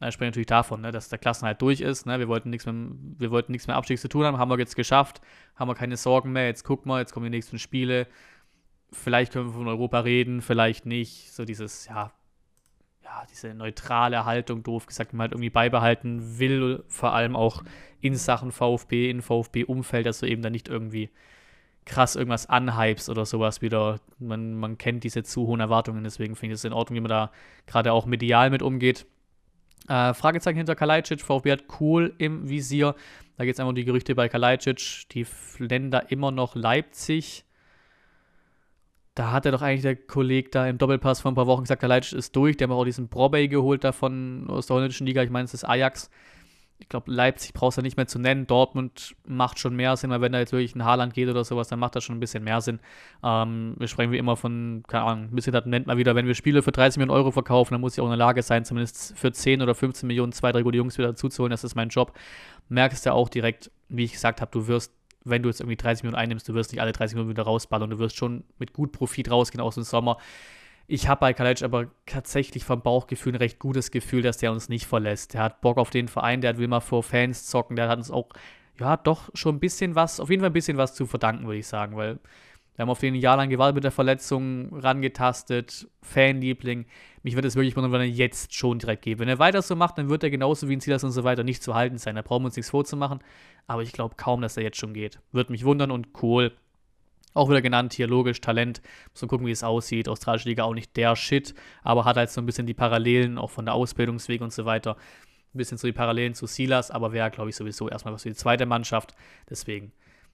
Ich 0.00 0.14
spreche 0.14 0.28
natürlich 0.28 0.46
davon, 0.46 0.80
ne, 0.80 0.92
dass 0.92 1.08
der 1.08 1.18
Klassenhalt 1.18 1.60
durch 1.60 1.80
ist. 1.80 2.06
Ne? 2.06 2.20
Wir 2.20 2.28
wollten 2.28 2.50
nichts 2.50 2.66
mehr, 2.66 2.74
mehr 3.18 3.76
Abstieg 3.76 3.98
zu 3.98 4.08
tun 4.08 4.24
haben, 4.24 4.38
haben 4.38 4.50
wir 4.50 4.58
jetzt 4.58 4.76
geschafft, 4.76 5.20
haben 5.56 5.68
wir 5.68 5.74
keine 5.74 5.96
Sorgen 5.96 6.30
mehr. 6.30 6.46
Jetzt 6.46 6.62
gucken 6.62 6.90
wir, 6.90 7.00
jetzt 7.00 7.12
kommen 7.12 7.24
die 7.24 7.30
nächsten 7.30 7.58
Spiele. 7.58 8.06
Vielleicht 8.92 9.32
können 9.32 9.46
wir 9.46 9.54
von 9.54 9.66
Europa 9.66 10.00
reden, 10.00 10.40
vielleicht 10.40 10.86
nicht. 10.86 11.32
So 11.32 11.44
dieses, 11.44 11.86
ja, 11.86 12.12
ja, 13.08 13.24
diese 13.30 13.54
neutrale 13.54 14.26
Haltung, 14.26 14.62
doof 14.62 14.84
gesagt, 14.84 15.14
man 15.14 15.22
halt 15.22 15.32
irgendwie 15.32 15.48
beibehalten 15.48 16.38
will, 16.38 16.84
vor 16.88 17.14
allem 17.14 17.36
auch 17.36 17.62
in 18.02 18.14
Sachen 18.14 18.52
VfB, 18.52 19.08
in 19.08 19.22
VfB-Umfeld, 19.22 20.04
dass 20.04 20.20
du 20.20 20.26
eben 20.26 20.42
dann 20.42 20.52
nicht 20.52 20.68
irgendwie 20.68 21.08
krass 21.86 22.16
irgendwas 22.16 22.50
anhypst 22.50 23.08
oder 23.08 23.24
sowas 23.24 23.62
wieder. 23.62 23.98
Man, 24.18 24.54
man 24.54 24.76
kennt 24.76 25.04
diese 25.04 25.22
zu 25.22 25.46
hohen 25.46 25.60
Erwartungen, 25.60 26.04
deswegen 26.04 26.36
finde 26.36 26.52
ich 26.52 26.58
es 26.58 26.64
in 26.64 26.74
Ordnung, 26.74 26.96
wie 26.96 27.00
man 27.00 27.08
da 27.08 27.32
gerade 27.66 27.94
auch 27.94 28.04
medial 28.04 28.50
mit 28.50 28.60
umgeht. 28.60 29.06
Äh, 29.88 30.12
Fragezeichen 30.12 30.58
hinter 30.58 30.76
Kalajdzic, 30.76 31.22
VfB 31.22 31.52
hat 31.52 31.64
cool 31.80 32.14
im 32.18 32.46
Visier. 32.46 32.94
Da 33.38 33.46
geht 33.46 33.54
es 33.54 33.60
einfach 33.60 33.70
um 33.70 33.74
die 33.74 33.86
Gerüchte 33.86 34.14
bei 34.14 34.28
Kalajdzic, 34.28 35.08
die 35.12 35.26
Länder 35.58 36.10
immer 36.10 36.30
noch 36.30 36.54
Leipzig 36.54 37.46
da 39.18 39.32
hat 39.32 39.46
er 39.46 39.52
doch 39.52 39.62
eigentlich 39.62 39.82
der 39.82 39.96
Kollege 39.96 40.50
da 40.50 40.68
im 40.68 40.78
Doppelpass 40.78 41.20
vor 41.20 41.32
ein 41.32 41.34
paar 41.34 41.48
Wochen 41.48 41.62
gesagt, 41.62 41.82
Leitsch 41.82 42.12
ist 42.12 42.36
durch. 42.36 42.56
Der 42.56 42.68
hat 42.68 42.74
auch 42.74 42.84
diesen 42.84 43.08
Brobey 43.08 43.48
geholt 43.48 43.82
davon 43.82 44.46
aus 44.48 44.66
der 44.66 44.76
holländischen 44.76 45.08
Liga. 45.08 45.22
Ich 45.24 45.30
meine, 45.30 45.44
es 45.44 45.54
ist 45.54 45.64
Ajax. 45.64 46.08
Ich 46.80 46.88
glaube, 46.88 47.10
Leipzig 47.10 47.52
brauchst 47.52 47.76
du 47.76 47.82
nicht 47.82 47.96
mehr 47.96 48.06
zu 48.06 48.20
nennen. 48.20 48.46
Dortmund 48.46 49.16
macht 49.26 49.58
schon 49.58 49.74
mehr 49.74 49.96
Sinn, 49.96 50.10
weil 50.10 50.20
wenn 50.20 50.30
da 50.30 50.38
jetzt 50.38 50.52
wirklich 50.52 50.76
ein 50.76 50.84
Haaland 50.84 51.14
geht 51.14 51.28
oder 51.28 51.42
sowas, 51.42 51.66
dann 51.66 51.80
macht 51.80 51.96
das 51.96 52.04
schon 52.04 52.16
ein 52.16 52.20
bisschen 52.20 52.44
mehr 52.44 52.60
Sinn. 52.60 52.78
Ähm, 53.24 53.74
wir 53.76 53.88
sprechen 53.88 54.12
wie 54.12 54.18
immer 54.18 54.36
von, 54.36 54.84
keine 54.86 55.02
Ahnung, 55.02 55.24
ein 55.24 55.34
bisschen 55.34 55.52
das 55.52 55.66
nennt 55.66 55.88
man 55.88 55.98
wieder, 55.98 56.14
wenn 56.14 56.28
wir 56.28 56.36
Spiele 56.36 56.62
für 56.62 56.70
30 56.70 56.98
Millionen 56.98 57.18
Euro 57.18 57.32
verkaufen, 57.32 57.74
dann 57.74 57.80
muss 57.80 57.94
ich 57.94 58.00
auch 58.00 58.04
in 58.04 58.10
der 58.10 58.18
Lage 58.18 58.42
sein, 58.42 58.64
zumindest 58.64 59.18
für 59.18 59.32
10 59.32 59.62
oder 59.62 59.74
15 59.74 60.06
Millionen 60.06 60.30
zwei, 60.30 60.52
drei 60.52 60.62
gute 60.62 60.76
Jungs 60.76 60.96
wieder 60.96 61.08
dazuzuholen. 61.08 61.50
Das 61.50 61.64
ist 61.64 61.74
mein 61.74 61.88
Job. 61.88 62.16
Merkst 62.68 63.04
du 63.04 63.12
auch 63.12 63.28
direkt, 63.28 63.72
wie 63.88 64.04
ich 64.04 64.12
gesagt 64.12 64.40
habe, 64.40 64.52
du 64.52 64.68
wirst 64.68 64.92
wenn 65.30 65.42
du 65.42 65.48
jetzt 65.48 65.60
irgendwie 65.60 65.76
30 65.76 66.04
Minuten 66.04 66.18
einnimmst, 66.18 66.48
du 66.48 66.54
wirst 66.54 66.72
nicht 66.72 66.80
alle 66.80 66.92
30 66.92 67.16
Minuten 67.16 67.30
wieder 67.30 67.44
rausballern, 67.44 67.90
du 67.90 67.98
wirst 67.98 68.16
schon 68.16 68.44
mit 68.58 68.72
gut 68.72 68.92
Profit 68.92 69.30
rausgehen 69.30 69.60
aus 69.60 69.74
dem 69.74 69.84
Sommer. 69.84 70.18
Ich 70.86 71.06
habe 71.06 71.20
bei 71.20 71.34
Kalec 71.34 71.62
aber 71.62 71.88
tatsächlich 72.06 72.64
vom 72.64 72.80
Bauchgefühl 72.80 73.34
ein 73.34 73.36
recht 73.36 73.58
gutes 73.58 73.90
Gefühl, 73.90 74.22
dass 74.22 74.38
der 74.38 74.52
uns 74.52 74.70
nicht 74.70 74.86
verlässt. 74.86 75.34
Der 75.34 75.42
hat 75.42 75.60
Bock 75.60 75.76
auf 75.76 75.90
den 75.90 76.08
Verein, 76.08 76.40
der 76.40 76.56
will 76.56 76.68
mal 76.68 76.80
vor 76.80 77.02
Fans 77.02 77.46
zocken, 77.46 77.76
der 77.76 77.88
hat 77.88 77.98
uns 77.98 78.10
auch, 78.10 78.30
ja, 78.78 78.96
doch 78.96 79.28
schon 79.34 79.56
ein 79.56 79.60
bisschen 79.60 79.94
was, 79.94 80.18
auf 80.18 80.30
jeden 80.30 80.40
Fall 80.40 80.50
ein 80.50 80.54
bisschen 80.54 80.78
was 80.78 80.94
zu 80.94 81.06
verdanken, 81.06 81.44
würde 81.44 81.58
ich 81.58 81.66
sagen, 81.66 81.96
weil 81.96 82.18
wir 82.78 82.84
haben 82.84 82.90
auf 82.90 83.00
den 83.00 83.16
Jahr 83.16 83.36
lang 83.36 83.50
Gewalt 83.50 83.74
mit 83.74 83.82
der 83.82 83.90
Verletzung 83.90 84.68
rangetastet, 84.72 85.88
Fanliebling. 86.00 86.86
Mich 87.24 87.34
würde 87.34 87.48
es 87.48 87.56
wirklich 87.56 87.74
wundern, 87.74 87.90
wenn 87.90 88.02
er 88.02 88.06
jetzt 88.06 88.54
schon 88.54 88.78
direkt 88.78 89.02
geht. 89.02 89.18
Wenn 89.18 89.28
er 89.28 89.40
weiter 89.40 89.62
so 89.62 89.74
macht, 89.74 89.98
dann 89.98 90.08
wird 90.08 90.22
er 90.22 90.30
genauso 90.30 90.68
wie 90.68 90.76
ein 90.76 90.80
Silas 90.80 91.02
und 91.02 91.10
so 91.10 91.24
weiter 91.24 91.42
nicht 91.42 91.60
zu 91.60 91.74
halten 91.74 91.98
sein. 91.98 92.14
Da 92.14 92.22
brauchen 92.22 92.42
wir 92.42 92.46
uns 92.46 92.54
nichts 92.54 92.70
vorzumachen. 92.70 93.18
Aber 93.66 93.82
ich 93.82 93.90
glaube 93.90 94.14
kaum, 94.16 94.42
dass 94.42 94.56
er 94.56 94.62
jetzt 94.62 94.76
schon 94.76 94.94
geht. 94.94 95.18
Würde 95.32 95.50
mich 95.50 95.64
wundern 95.64 95.90
und 95.90 96.10
cool. 96.22 96.52
Auch 97.34 97.50
wieder 97.50 97.62
genannt 97.62 97.94
hier, 97.94 98.06
logisch, 98.06 98.40
Talent. 98.40 98.80
Muss 99.10 99.22
man 99.22 99.28
gucken, 99.28 99.48
wie 99.48 99.50
es 99.50 99.64
aussieht. 99.64 100.08
Australische 100.08 100.48
Liga 100.48 100.62
auch 100.62 100.74
nicht 100.74 100.96
der 100.96 101.16
Shit, 101.16 101.56
aber 101.82 102.04
hat 102.04 102.16
halt 102.16 102.30
so 102.30 102.40
ein 102.40 102.46
bisschen 102.46 102.68
die 102.68 102.74
Parallelen, 102.74 103.38
auch 103.38 103.50
von 103.50 103.64
der 103.64 103.74
Ausbildungsweg 103.74 104.40
und 104.40 104.52
so 104.52 104.66
weiter. 104.66 104.96
Ein 105.52 105.58
bisschen 105.58 105.78
so 105.78 105.88
die 105.88 105.92
Parallelen 105.92 106.34
zu 106.34 106.46
Silas, 106.46 106.92
aber 106.92 107.12
wäre, 107.12 107.28
glaube 107.32 107.50
ich, 107.50 107.56
sowieso 107.56 107.88
erstmal 107.88 108.14
was 108.14 108.22
für 108.22 108.28
die 108.28 108.36
zweite 108.36 108.66
Mannschaft. 108.66 109.16
Deswegen 109.50 109.90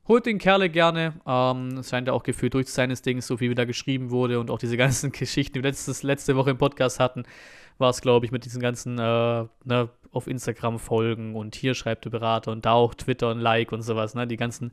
Holt 0.06 0.26
den 0.26 0.38
Kerle 0.38 0.68
gerne. 0.68 1.14
Ähm, 1.26 1.78
es 1.78 1.88
scheint 1.88 2.08
ja 2.08 2.12
auch 2.12 2.22
gefühlt 2.22 2.52
durch 2.52 2.68
seines 2.68 3.00
Dings, 3.00 3.26
so 3.26 3.40
wie 3.40 3.54
da 3.54 3.64
geschrieben 3.64 4.10
wurde 4.10 4.38
und 4.38 4.50
auch 4.50 4.58
diese 4.58 4.76
ganzen 4.76 5.12
Geschichten, 5.12 5.54
die 5.54 5.62
wir 5.62 5.70
letztes, 5.70 6.02
letzte 6.02 6.36
Woche 6.36 6.50
im 6.50 6.58
Podcast 6.58 7.00
hatten, 7.00 7.24
war 7.78 7.90
es, 7.90 8.02
glaube 8.02 8.26
ich, 8.26 8.32
mit 8.32 8.44
diesen 8.44 8.60
ganzen 8.60 8.98
äh, 8.98 9.44
ne, 9.64 9.88
auf 10.12 10.26
Instagram 10.26 10.78
folgen 10.78 11.34
und 11.34 11.54
hier 11.54 11.74
schreibt 11.74 12.04
der 12.04 12.10
Berater 12.10 12.52
und 12.52 12.66
da 12.66 12.72
auch 12.72 12.94
Twitter 12.94 13.30
und 13.30 13.40
Like 13.40 13.72
und 13.72 13.82
sowas, 13.82 14.14
ne? 14.14 14.26
Die 14.26 14.36
ganzen, 14.36 14.72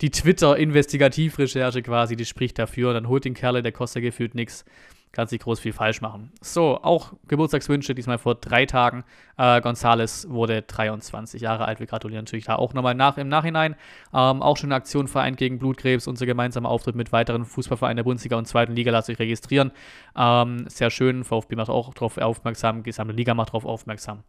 die 0.00 0.10
Twitter-Investigativrecherche 0.10 1.82
quasi, 1.82 2.16
die 2.16 2.24
spricht 2.24 2.58
dafür. 2.58 2.94
Dann 2.94 3.08
holt 3.08 3.24
den 3.24 3.34
Kerle, 3.34 3.62
der 3.62 3.72
kostet 3.72 4.02
gefühlt 4.02 4.34
nichts 4.34 4.64
kannst 5.12 5.32
nicht 5.32 5.44
groß 5.44 5.60
viel 5.60 5.72
falsch 5.72 6.02
machen. 6.02 6.30
So, 6.42 6.78
auch 6.82 7.14
Geburtstagswünsche, 7.26 7.94
diesmal 7.94 8.18
vor 8.18 8.34
drei 8.34 8.66
Tagen. 8.66 9.02
Äh, 9.38 9.62
Gonzales 9.62 10.28
wurde 10.28 10.60
23 10.62 11.40
Jahre 11.40 11.64
alt. 11.64 11.80
Wir 11.80 11.86
gratulieren 11.86 12.24
natürlich 12.24 12.44
da 12.44 12.56
auch 12.56 12.74
nochmal 12.74 12.94
nach, 12.94 13.16
im 13.16 13.28
Nachhinein. 13.28 13.76
Ähm, 14.12 14.42
auch 14.42 14.58
schon 14.58 14.68
eine 14.68 14.76
Aktion 14.76 15.08
Verein 15.08 15.36
gegen 15.36 15.58
Blutkrebs. 15.58 16.06
Unser 16.06 16.26
gemeinsamer 16.26 16.68
Auftritt 16.68 16.96
mit 16.96 17.12
weiteren 17.12 17.46
Fußballvereinen 17.46 17.96
der 17.96 18.04
Bundesliga 18.04 18.36
und 18.36 18.46
zweiten 18.46 18.74
Liga. 18.74 18.92
Lasst 18.92 19.08
euch 19.08 19.18
registrieren. 19.18 19.72
Ähm, 20.14 20.68
sehr 20.68 20.90
schön. 20.90 21.24
VfB 21.24 21.56
macht 21.56 21.70
auch 21.70 21.94
darauf 21.94 22.18
aufmerksam. 22.18 22.82
Gesamte 22.82 23.14
Liga 23.14 23.32
macht 23.32 23.48
darauf 23.48 23.64
aufmerksam. 23.64 24.22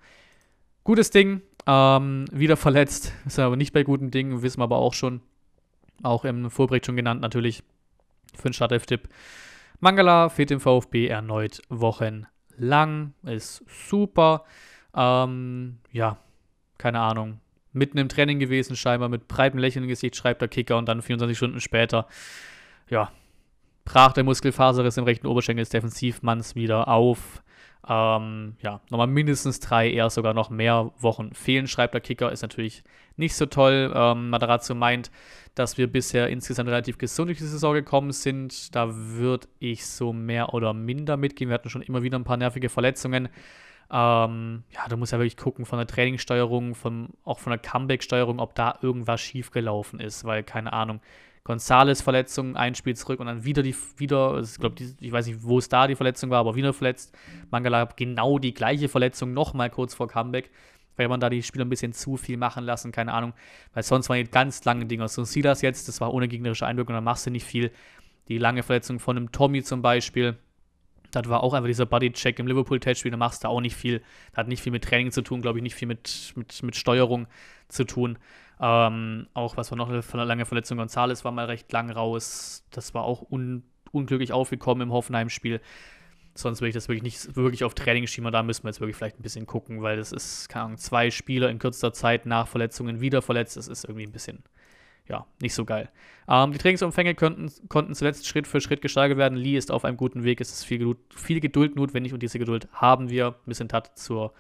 Gutes 0.85 1.09
Ding. 1.09 1.41
Ähm, 1.65 2.25
wieder 2.31 2.55
verletzt. 2.55 3.11
Ist 3.25 3.39
aber 3.39 3.57
nicht 3.57 3.73
bei 3.73 3.83
guten 3.83 4.09
Dingen. 4.09 4.41
Wissen 4.41 4.61
wir 4.61 4.63
aber 4.63 4.77
auch 4.77 4.93
schon. 4.93 5.19
Auch 6.01 6.23
im 6.23 6.49
Vorbericht 6.49 6.85
schon 6.85 6.95
genannt 6.95 7.19
natürlich. 7.19 7.61
Für 8.35 8.49
den 8.49 8.53
Startelf-Tipp. 8.53 9.09
Mangala 9.79 10.29
fehlt 10.29 10.49
dem 10.49 10.59
VfB 10.59 11.07
erneut 11.07 11.61
wochenlang. 11.69 13.13
Ist 13.23 13.63
super. 13.67 14.43
Ähm, 14.95 15.77
ja, 15.91 16.17
keine 16.77 16.99
Ahnung. 16.99 17.39
Mitten 17.73 17.97
im 17.97 18.09
Training 18.09 18.39
gewesen, 18.39 18.75
scheinbar 18.75 19.09
mit 19.09 19.27
breitem 19.27 19.59
Lächeln 19.59 19.83
im 19.83 19.89
Gesicht, 19.89 20.15
schreibt 20.15 20.41
der 20.41 20.47
Kicker 20.47 20.77
und 20.77 20.87
dann 20.87 21.01
24 21.01 21.37
Stunden 21.37 21.61
später, 21.61 22.07
ja, 22.89 23.11
brach 23.85 24.13
der 24.13 24.23
Muskelfaserriss 24.23 24.97
im 24.97 25.03
rechten 25.03 25.27
Oberschenkel 25.27 25.61
des 25.61 25.69
Defensivmanns 25.69 26.55
wieder 26.55 26.87
auf. 26.87 27.43
Ähm, 27.89 28.57
ja, 28.61 28.81
nochmal 28.89 29.07
mindestens 29.07 29.59
drei, 29.59 29.89
eher 29.89 30.09
sogar 30.09 30.33
noch 30.33 30.49
mehr 30.49 30.91
Wochen 30.99 31.33
fehlen, 31.33 31.67
schreibt 31.67 31.93
der 31.93 32.01
Kicker. 32.01 32.31
Ist 32.31 32.41
natürlich 32.41 32.83
nicht 33.15 33.35
so 33.35 33.45
toll. 33.45 33.93
Ähm, 33.95 34.29
Matarazzo 34.29 34.75
meint, 34.75 35.09
dass 35.55 35.77
wir 35.77 35.91
bisher 35.91 36.29
insgesamt 36.29 36.69
relativ 36.69 36.97
gesund 36.97 37.29
durch 37.29 37.37
die 37.37 37.45
Saison 37.45 37.73
gekommen 37.73 38.11
sind. 38.11 38.75
Da 38.75 38.89
würde 38.93 39.47
ich 39.59 39.85
so 39.85 40.11
mehr 40.11 40.53
oder 40.53 40.73
minder 40.73 41.17
mitgehen. 41.17 41.49
Wir 41.49 41.55
hatten 41.55 41.69
schon 41.69 41.81
immer 41.81 42.03
wieder 42.03 42.19
ein 42.19 42.25
paar 42.25 42.37
nervige 42.37 42.69
Verletzungen. 42.69 43.29
Ähm, 43.89 44.63
ja, 44.71 44.87
du 44.89 44.97
musst 44.97 45.13
ja 45.13 45.19
wirklich 45.19 45.37
gucken 45.37 45.65
von 45.65 45.79
der 45.79 45.87
Trainingssteuerung, 45.87 46.75
von, 46.75 47.09
auch 47.23 47.39
von 47.39 47.51
der 47.51 47.59
Comeback-Steuerung, 47.59 48.39
ob 48.39 48.53
da 48.53 48.77
irgendwas 48.81 49.21
schiefgelaufen 49.21 50.01
ist, 50.01 50.25
weil, 50.25 50.43
keine 50.43 50.73
Ahnung, 50.73 50.99
Gonzales 51.47 52.01
Verletzung, 52.01 52.57
ein 52.57 52.75
Spiel 52.75 52.93
zurück 52.97 53.21
und 53.21 53.27
dann 53.27 53.45
wieder 53.45 53.63
die, 53.63 53.73
wieder, 53.95 54.37
ich 54.43 54.59
glaube, 54.59 54.75
ich 54.99 55.11
weiß 55.13 55.27
nicht, 55.27 55.43
wo 55.43 55.59
es 55.59 55.69
da 55.69 55.87
die 55.87 55.95
Verletzung 55.95 56.29
war, 56.29 56.39
aber 56.39 56.55
wieder 56.55 56.73
verletzt. 56.73 57.17
Mangala 57.51 57.85
genau 57.95 58.37
die 58.37 58.53
gleiche 58.53 58.89
Verletzung 58.89 59.31
nochmal 59.31 59.69
kurz 59.69 59.93
vor 59.93 60.09
Comeback, 60.09 60.51
weil 60.97 61.07
man 61.07 61.21
da 61.21 61.29
die 61.29 61.41
Spieler 61.41 61.63
ein 61.63 61.69
bisschen 61.69 61.93
zu 61.93 62.17
viel 62.17 62.35
machen 62.35 62.65
lassen, 62.65 62.91
keine 62.91 63.13
Ahnung, 63.13 63.31
weil 63.73 63.83
sonst 63.83 64.09
waren 64.09 64.17
die 64.17 64.29
ganz 64.29 64.65
lange 64.65 64.87
Dinger. 64.87 65.07
So 65.07 65.23
Silas 65.23 65.61
jetzt, 65.61 65.87
das 65.87 66.01
war 66.01 66.13
ohne 66.13 66.27
gegnerische 66.27 66.67
Einwirkung, 66.67 66.95
dann 66.95 67.05
machst 67.05 67.25
du 67.25 67.29
nicht 67.29 67.45
viel. 67.45 67.71
Die 68.27 68.39
lange 68.39 68.61
Verletzung 68.61 68.99
von 68.99 69.15
einem 69.15 69.31
Tommy 69.31 69.63
zum 69.63 69.81
Beispiel, 69.81 70.37
das 71.11 71.29
war 71.29 71.43
auch 71.43 71.53
einfach 71.53 71.67
dieser 71.67 71.85
Bodycheck 71.85 72.39
im 72.39 72.47
Liverpool-Testspiel, 72.47 73.11
da 73.11 73.15
machst 73.15 73.45
du 73.45 73.47
auch 73.47 73.61
nicht 73.61 73.77
viel. 73.77 74.01
Das 74.31 74.39
hat 74.39 74.47
nicht 74.49 74.61
viel 74.61 74.73
mit 74.73 74.83
Training 74.83 75.13
zu 75.13 75.21
tun, 75.21 75.41
glaube 75.41 75.59
ich, 75.59 75.63
nicht 75.63 75.75
viel 75.75 75.87
mit, 75.87 76.33
mit, 76.35 76.61
mit 76.61 76.75
Steuerung 76.75 77.27
zu 77.69 77.85
tun. 77.85 78.17
Ähm, 78.59 79.27
auch 79.33 79.57
was 79.57 79.71
war 79.71 79.77
noch 79.77 79.89
eine 79.89 80.25
lange 80.25 80.45
Verletzung, 80.45 80.77
Gonzales 80.77 81.23
war 81.23 81.31
mal 81.31 81.45
recht 81.45 81.71
lang 81.71 81.89
raus. 81.89 82.65
Das 82.71 82.93
war 82.93 83.03
auch 83.03 83.29
un, 83.29 83.63
unglücklich 83.91 84.33
aufgekommen 84.33 84.87
im 84.87 84.93
Hoffenheim-Spiel. 84.93 85.61
Sonst 86.33 86.61
würde 86.61 86.69
ich 86.69 86.75
das 86.75 86.87
wirklich 86.87 87.03
nicht 87.03 87.35
wirklich 87.35 87.63
auf 87.63 87.73
Training 87.73 88.05
schieben. 88.07 88.31
Da 88.31 88.43
müssen 88.43 88.63
wir 88.63 88.69
jetzt 88.69 88.79
wirklich 88.79 88.95
vielleicht 88.95 89.19
ein 89.19 89.23
bisschen 89.23 89.47
gucken, 89.47 89.81
weil 89.81 89.97
das 89.97 90.11
ist, 90.11 90.49
keine 90.49 90.65
Ahnung, 90.65 90.77
zwei 90.77 91.09
Spieler 91.09 91.49
in 91.49 91.57
kürzester 91.57 91.93
Zeit 91.93 92.25
nach 92.25 92.47
Verletzungen 92.47 93.01
wieder 93.01 93.21
verletzt. 93.21 93.57
Das 93.57 93.67
ist 93.67 93.85
irgendwie 93.85 94.05
ein 94.05 94.11
bisschen 94.11 94.43
ja, 95.09 95.25
nicht 95.41 95.53
so 95.53 95.65
geil. 95.65 95.89
Ähm, 96.27 96.51
die 96.51 96.57
Trainingsumfänge 96.57 97.15
könnten, 97.15 97.51
konnten 97.69 97.95
zuletzt 97.95 98.27
Schritt 98.27 98.47
für 98.47 98.61
Schritt 98.61 98.81
gesteigert 98.81 99.17
werden. 99.17 99.37
Lee 99.37 99.57
ist 99.57 99.71
auf 99.71 99.85
einem 99.85 99.97
guten 99.97 100.23
Weg. 100.23 100.41
Es 100.41 100.51
ist 100.51 100.65
viel 100.65 100.79
Geduld, 100.79 100.97
viel 101.15 101.39
Geduld 101.39 101.75
notwendig 101.75 102.13
und 102.13 102.21
diese 102.21 102.39
Geduld 102.39 102.67
haben 102.73 103.09
wir. 103.09 103.27
Ein 103.27 103.35
bisschen 103.45 103.69
Tat 103.69 103.97
zur 103.97 104.33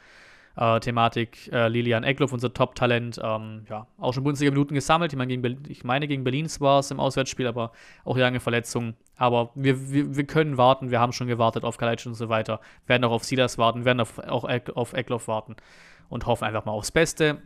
äh, 0.57 0.79
Thematik. 0.79 1.51
Äh, 1.53 1.69
Lilian 1.69 2.03
Eckloff, 2.03 2.33
unser 2.33 2.53
Top-Talent, 2.53 3.19
ähm, 3.23 3.65
ja, 3.69 3.87
auch 3.97 4.13
schon 4.13 4.23
Bundesliga 4.23 4.51
Minuten 4.51 4.73
gesammelt. 4.73 5.13
Ich 5.13 5.17
meine, 5.17 5.37
gegen 5.37 5.63
ich 5.69 5.83
meine, 5.83 6.07
gegen 6.07 6.23
Berlin 6.23 6.47
war 6.59 6.79
es 6.79 6.91
im 6.91 6.99
Auswärtsspiel, 6.99 7.47
aber 7.47 7.71
auch 8.03 8.17
lange 8.17 8.39
Verletzungen. 8.39 8.95
Aber 9.15 9.51
wir, 9.55 9.91
wir, 9.91 10.15
wir 10.15 10.23
können 10.25 10.57
warten. 10.57 10.91
Wir 10.91 10.99
haben 10.99 11.13
schon 11.13 11.27
gewartet 11.27 11.63
auf 11.63 11.77
Kalajdzic 11.77 12.07
und 12.07 12.15
so 12.15 12.29
weiter. 12.29 12.59
Werden 12.87 13.03
auch 13.03 13.11
auf 13.11 13.23
Silas 13.23 13.57
warten, 13.57 13.85
werden 13.85 13.99
auf, 13.99 14.19
auch 14.19 14.47
auf 14.75 14.93
Eckloff 14.93 15.27
warten 15.27 15.55
und 16.09 16.25
hoffen 16.25 16.45
einfach 16.45 16.65
mal 16.65 16.71
aufs 16.71 16.91
Beste 16.91 17.41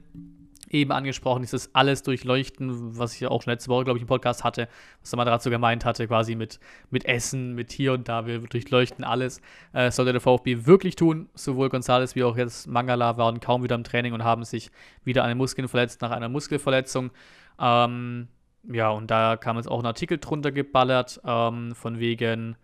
eben 0.73 0.91
angesprochen, 0.91 1.41
dieses 1.41 1.73
alles 1.75 2.03
durchleuchten, 2.03 2.97
was 2.97 3.15
ich 3.15 3.25
auch 3.27 3.41
schon 3.41 3.51
letzte 3.51 3.69
Woche, 3.69 3.83
glaube 3.83 3.97
ich, 3.97 4.01
im 4.01 4.07
Podcast 4.07 4.43
hatte, 4.43 4.67
was 5.01 5.09
der 5.09 5.17
Matarazzo 5.17 5.49
gemeint 5.49 5.85
hatte, 5.85 6.07
quasi 6.07 6.35
mit, 6.35 6.59
mit 6.89 7.05
Essen, 7.05 7.53
mit 7.53 7.71
hier 7.71 7.93
und 7.93 8.07
da, 8.07 8.25
wir 8.25 8.39
durchleuchten 8.39 9.03
alles. 9.03 9.41
Äh, 9.73 9.91
sollte 9.91 10.11
der 10.11 10.21
VfB 10.21 10.65
wirklich 10.65 10.95
tun, 10.95 11.29
sowohl 11.33 11.67
González 11.67 12.15
wie 12.15 12.23
auch 12.23 12.37
jetzt 12.37 12.67
Mangala 12.67 13.17
waren 13.17 13.39
kaum 13.39 13.63
wieder 13.63 13.75
im 13.75 13.83
Training 13.83 14.13
und 14.13 14.23
haben 14.23 14.43
sich 14.43 14.71
wieder 15.03 15.23
an 15.23 15.29
den 15.29 15.37
Muskeln 15.37 15.67
verletzt 15.67 16.01
nach 16.01 16.11
einer 16.11 16.29
Muskelverletzung. 16.29 17.11
Ähm, 17.59 18.27
ja, 18.63 18.89
und 18.89 19.09
da 19.09 19.37
kam 19.37 19.57
jetzt 19.57 19.67
auch 19.67 19.79
ein 19.79 19.85
Artikel 19.85 20.17
drunter 20.17 20.51
geballert, 20.51 21.19
ähm, 21.25 21.73
von 21.75 21.99
wegen, 21.99 22.55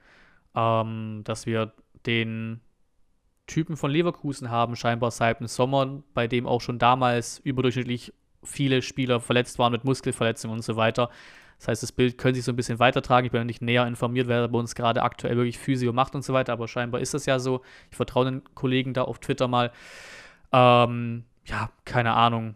ähm, 0.56 1.22
dass 1.24 1.46
wir 1.46 1.74
den 2.06 2.62
Typen 3.48 3.78
von 3.78 3.90
Leverkusen 3.90 4.52
haben, 4.52 4.76
scheinbar 4.76 5.12
seit 5.12 5.40
dem 5.40 5.48
Sommer, 5.48 6.04
bei 6.14 6.28
dem 6.28 6.46
auch 6.46 6.62
schon 6.62 6.80
damals 6.80 7.40
überdurchschnittlich 7.40 8.14
viele 8.44 8.82
Spieler 8.82 9.20
verletzt 9.20 9.58
waren 9.58 9.72
mit 9.72 9.84
Muskelverletzungen 9.84 10.58
und 10.58 10.64
so 10.64 10.76
weiter. 10.76 11.10
Das 11.58 11.70
heißt, 11.70 11.84
das 11.84 11.92
Bild 11.92 12.18
könnte 12.18 12.36
sich 12.36 12.46
so 12.46 12.52
ein 12.52 12.56
bisschen 12.56 12.80
weitertragen. 12.80 13.26
Ich 13.26 13.32
bin 13.32 13.46
nicht 13.48 13.62
näher 13.62 13.88
informiert, 13.88 14.28
wer 14.28 14.48
bei 14.48 14.60
uns 14.60 14.76
gerade 14.76 15.02
aktuell 15.02 15.36
wirklich 15.38 15.58
Physio 15.58 15.92
macht 15.92 16.14
und 16.14 16.24
so 16.24 16.34
weiter, 16.34 16.54
aber 16.54 16.68
scheinbar 16.68 17.02
ist 17.02 17.14
das 17.14 17.26
ja 17.26 17.40
so. 17.40 17.62
Ich 17.90 17.98
vertraue 17.98 18.26
den 18.26 18.44
Kollegen 18.54 18.94
da 18.94 19.04
auf 19.04 19.20
Twitter 19.20 19.48
mal. 19.48 19.72
Ähm, 20.52 21.24
ja, 21.46 21.72
keine 21.86 22.14
Ahnung. 22.14 22.56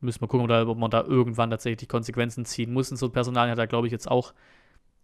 Müssen 0.00 0.22
wir 0.22 0.28
gucken, 0.28 0.50
ob 0.50 0.78
man 0.78 0.90
da 0.90 1.02
irgendwann 1.02 1.50
tatsächlich 1.50 1.88
Konsequenzen 1.88 2.44
ziehen 2.44 2.72
muss. 2.72 2.90
Und 2.90 2.96
so 2.96 3.10
Personal 3.10 3.50
hat 3.50 3.58
er, 3.58 3.66
glaube 3.66 3.86
ich, 3.86 3.92
jetzt 3.92 4.10
auch 4.10 4.32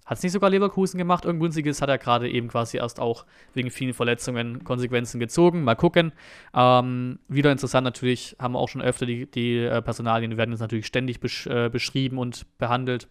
hat 0.06 0.18
es 0.18 0.22
nicht 0.22 0.32
sogar 0.32 0.50
Leverkusen 0.50 0.98
gemacht? 0.98 1.24
Irgend 1.24 1.42
günstiges 1.42 1.82
hat 1.82 1.88
er 1.88 1.98
gerade 1.98 2.30
eben 2.30 2.48
quasi 2.48 2.76
erst 2.76 3.00
auch 3.00 3.26
wegen 3.54 3.70
vielen 3.70 3.92
Verletzungen 3.92 4.62
Konsequenzen 4.62 5.18
gezogen. 5.18 5.64
Mal 5.64 5.74
gucken. 5.74 6.12
Ähm, 6.54 7.18
wieder 7.28 7.50
interessant 7.50 7.84
natürlich, 7.84 8.36
haben 8.38 8.54
wir 8.54 8.60
auch 8.60 8.68
schon 8.68 8.82
öfter 8.82 9.04
die, 9.04 9.28
die 9.28 9.58
äh, 9.58 9.82
Personalien, 9.82 10.36
werden 10.36 10.52
jetzt 10.52 10.60
natürlich 10.60 10.86
ständig 10.86 11.18
besch 11.18 11.48
äh, 11.48 11.68
beschrieben 11.68 12.18
und 12.18 12.46
behandelt 12.58 13.08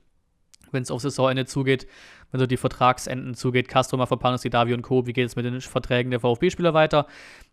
wenn 0.72 0.84
es 0.84 0.92
auf 0.92 1.02
Saisonende 1.02 1.46
zugeht, 1.46 1.88
wenn 2.32 2.40
so 2.40 2.48
die 2.48 2.58
Vertragsenden 2.58 3.34
zugeht. 3.34 3.68
Castro, 3.68 3.98
Mafropanos, 3.98 4.42
Davi 4.42 4.74
und 4.74 4.82
Co. 4.82 5.06
Wie 5.08 5.14
geht 5.14 5.28
es 5.28 5.36
mit 5.36 5.46
den 5.46 5.60
Verträgen 5.62 6.12
der 6.12 6.20
VfB-Spieler 6.20 6.74
weiter? 6.74 7.08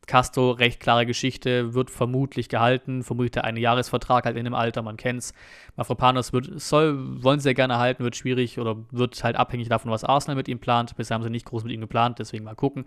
Castro, 0.07 0.51
recht 0.51 0.81
klare 0.81 1.07
Geschichte, 1.07 1.75
wird 1.75 1.91
vermutlich 1.91 2.49
gehalten. 2.49 3.03
Vermutlich 3.03 3.33
der 3.33 3.45
eine 3.45 3.61
Jahresvertrag 3.61 4.25
halt 4.25 4.37
in 4.37 4.45
dem 4.45 4.55
Alter, 4.55 4.83
man 4.83 4.97
kennt 4.97 5.21
es. 5.21 5.35
Mafropanos 5.77 6.33
wird, 6.33 6.61
soll, 6.61 7.23
wollen 7.23 7.39
sie 7.39 7.45
sehr 7.45 7.55
gerne 7.55 7.79
halten, 7.79 8.03
wird 8.03 8.17
schwierig 8.17 8.59
oder 8.59 8.77
wird 8.91 9.23
halt 9.23 9.37
abhängig 9.37 9.69
davon, 9.69 9.91
was 9.91 10.05
Arsenal 10.05 10.37
mit 10.37 10.49
ihm 10.49 10.59
plant. 10.59 10.97
Bisher 10.97 11.15
haben 11.15 11.23
sie 11.23 11.31
nicht 11.31 11.47
groß 11.47 11.65
mit 11.65 11.73
ihm 11.73 11.81
geplant, 11.81 12.19
deswegen 12.19 12.45
mal 12.45 12.55
gucken. 12.55 12.87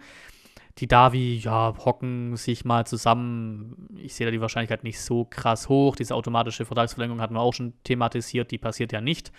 Die 0.78 0.88
Davi, 0.88 1.38
ja, 1.38 1.74
hocken 1.86 2.36
sich 2.36 2.66
mal 2.66 2.86
zusammen. 2.86 3.88
Ich 3.98 4.14
sehe 4.14 4.28
da 4.28 4.32
die 4.32 4.42
Wahrscheinlichkeit 4.42 4.84
nicht 4.84 5.00
so 5.00 5.24
krass 5.24 5.70
hoch. 5.70 5.96
Diese 5.96 6.14
automatische 6.14 6.66
Vertragsverlängerung 6.66 7.22
hatten 7.22 7.34
wir 7.34 7.40
auch 7.40 7.54
schon 7.54 7.74
thematisiert, 7.86 8.52
die 8.52 8.58
passiert 8.58 8.92
ja 8.92 9.00
nicht 9.00 9.32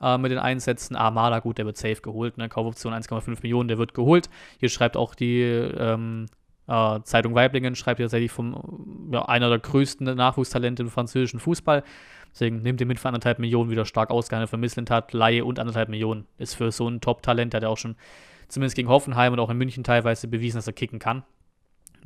äh, 0.00 0.16
mit 0.16 0.30
den 0.30 0.38
Einsätzen. 0.38 0.94
Armada, 0.94 1.40
gut, 1.40 1.58
der 1.58 1.66
wird 1.66 1.76
safe 1.76 2.00
geholt. 2.02 2.38
Ne? 2.38 2.48
Kaufoption 2.48 2.94
1,5 2.94 3.42
Millionen, 3.42 3.66
der 3.66 3.78
wird 3.78 3.94
geholt. 3.94 4.30
Hier 4.60 4.68
schreibt 4.68 4.96
auch 4.96 5.16
die 5.16 5.40
ähm, 5.40 6.26
äh, 6.68 7.00
Zeitung 7.02 7.34
Weiblingen, 7.34 7.74
schreibt 7.74 7.98
tatsächlich 7.98 8.30
vom 8.30 9.10
ja, 9.12 9.24
einer 9.24 9.48
der 9.48 9.58
größten 9.58 10.14
Nachwuchstalente 10.14 10.84
im 10.84 10.90
französischen 10.90 11.40
Fußball. 11.40 11.82
Deswegen 12.32 12.62
nimmt 12.62 12.80
ihr 12.80 12.86
mit 12.86 13.00
für 13.00 13.08
anderthalb 13.08 13.40
Millionen 13.40 13.70
wieder 13.70 13.86
stark 13.86 14.10
ausgehandelt 14.10 14.50
für 14.50 14.56
Misslintat. 14.56 15.12
Laie 15.12 15.44
und 15.44 15.58
anderthalb 15.58 15.88
Millionen 15.88 16.26
ist 16.38 16.54
für 16.54 16.70
so 16.70 16.88
ein 16.88 17.00
Top-Talent, 17.00 17.54
der 17.54 17.58
hat 17.58 17.62
ja 17.64 17.70
auch 17.70 17.78
schon 17.78 17.96
zumindest 18.48 18.76
gegen 18.76 18.88
Hoffenheim 18.88 19.32
und 19.32 19.40
auch 19.40 19.50
in 19.50 19.58
München 19.58 19.84
teilweise 19.84 20.28
bewiesen, 20.28 20.58
dass 20.58 20.66
er 20.66 20.72
kicken 20.72 20.98
kann. 20.98 21.24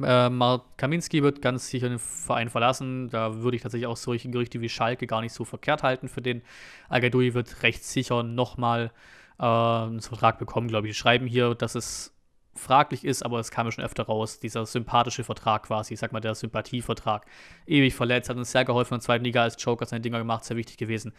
Äh, 0.03 0.31
Mark 0.31 0.79
Kaminski 0.79 1.23
wird 1.23 1.43
ganz 1.43 1.69
sicher 1.69 1.89
den 1.89 1.99
Verein 1.99 2.49
verlassen. 2.49 3.09
Da 3.11 3.43
würde 3.43 3.57
ich 3.57 3.63
tatsächlich 3.63 3.87
auch 3.87 3.97
solche 3.97 4.31
Gerüchte 4.31 4.61
wie 4.61 4.69
Schalke 4.69 5.07
gar 5.07 5.21
nicht 5.21 5.33
so 5.33 5.45
verkehrt 5.45 5.83
halten 5.83 6.09
für 6.09 6.23
den. 6.23 6.43
al 6.89 7.03
wird 7.03 7.63
recht 7.63 7.85
sicher 7.85 8.23
nochmal 8.23 8.93
äh, 9.39 9.45
einen 9.45 10.01
Vertrag 10.01 10.39
bekommen, 10.39 10.69
glaube 10.69 10.87
ich. 10.87 10.95
Die 10.95 10.99
schreiben 10.99 11.27
hier, 11.27 11.55
dass 11.55 11.75
es 11.75 12.15
fraglich 12.55 13.05
ist, 13.05 13.25
aber 13.25 13.39
es 13.39 13.51
kam 13.51 13.67
ja 13.67 13.73
schon 13.73 13.85
öfter 13.85 14.05
raus, 14.05 14.41
dieser 14.41 14.67
sympathische 14.67 15.25
Vertrag 15.25 15.65
quasi, 15.65 15.95
ich 15.95 16.01
sag 16.01 16.13
mal 16.13 16.21
der 16.21 16.35
Sympathievertrag. 16.35 17.27
Ewig 17.67 17.95
verletzt, 17.95 18.29
hat 18.29 18.37
uns 18.37 18.51
sehr 18.51 18.65
geholfen 18.65 18.95
in 18.95 18.99
der 18.99 19.05
zweiten 19.05 19.25
Liga 19.25 19.43
als 19.43 19.63
Joker 19.63 19.87
seine 19.87 20.01
Dinger 20.01 20.19
gemacht, 20.19 20.45
sehr 20.45 20.57
wichtig 20.57 20.77
gewesen 20.77 21.13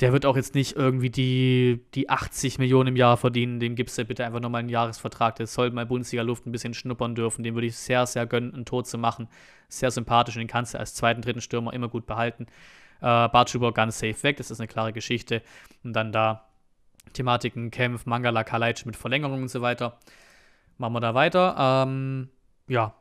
der 0.00 0.12
wird 0.12 0.26
auch 0.26 0.36
jetzt 0.36 0.54
nicht 0.54 0.76
irgendwie 0.76 1.10
die, 1.10 1.84
die 1.94 2.08
80 2.08 2.58
Millionen 2.58 2.88
im 2.88 2.96
Jahr 2.96 3.16
verdienen. 3.16 3.58
Dem 3.58 3.74
gibst 3.74 3.98
du 3.98 4.04
bitte 4.04 4.24
einfach 4.24 4.40
nochmal 4.40 4.60
einen 4.60 4.68
Jahresvertrag. 4.68 5.34
Der 5.36 5.48
soll 5.48 5.70
mal 5.72 5.86
Bundesliga-Luft 5.86 6.46
ein 6.46 6.52
bisschen 6.52 6.72
schnuppern 6.72 7.16
dürfen. 7.16 7.42
Dem 7.42 7.54
würde 7.54 7.66
ich 7.66 7.76
sehr, 7.76 8.06
sehr 8.06 8.26
gönnen, 8.26 8.54
ein 8.54 8.64
Tor 8.64 8.84
zu 8.84 8.96
machen. 8.96 9.28
Sehr 9.68 9.90
sympathisch 9.90 10.36
und 10.36 10.40
den 10.40 10.48
kannst 10.48 10.74
du 10.74 10.78
als 10.78 10.94
zweiten, 10.94 11.20
dritten 11.20 11.40
Stürmer 11.40 11.72
immer 11.72 11.88
gut 11.88 12.06
behalten. 12.06 12.46
Äh, 13.00 13.28
Bartschuber 13.28 13.72
ganz 13.72 13.98
safe 13.98 14.22
weg, 14.22 14.36
das 14.36 14.50
ist 14.50 14.60
eine 14.60 14.68
klare 14.68 14.92
Geschichte. 14.92 15.42
Und 15.82 15.94
dann 15.94 16.12
da 16.12 16.48
Thematiken, 17.12 17.72
Kempf, 17.72 18.06
Mangala, 18.06 18.44
Kalajdzic 18.44 18.86
mit 18.86 18.96
Verlängerung 18.96 19.42
und 19.42 19.48
so 19.48 19.62
weiter. 19.62 19.98
Machen 20.76 20.92
wir 20.92 21.00
da 21.00 21.14
weiter. 21.14 21.56
Ähm, 21.58 22.28
ja, 22.68 22.94